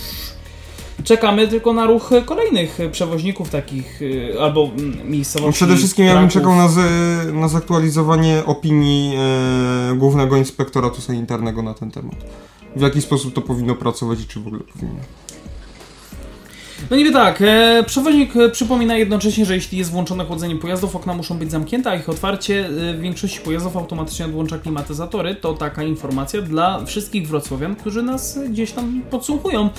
[1.07, 4.01] Czekamy tylko na ruch kolejnych przewoźników takich,
[4.35, 5.53] e, albo mm, miejscowości.
[5.53, 6.79] Przede wszystkim ja bym czekał na, z,
[7.35, 12.15] na zaktualizowanie opinii e, Głównego Inspektoratu Sanitarnego na ten temat.
[12.77, 15.01] W jaki sposób to powinno pracować i czy w ogóle powinno.
[16.91, 21.15] No niby tak, e, przewoźnik e, przypomina jednocześnie, że jeśli jest włączone chłodzenie pojazdów, okna
[21.15, 25.35] muszą być zamknięte, a ich otwarcie e, w większości pojazdów automatycznie odłącza klimatyzatory.
[25.35, 29.71] To taka informacja dla wszystkich wrocławian, którzy nas gdzieś tam podsłuchują.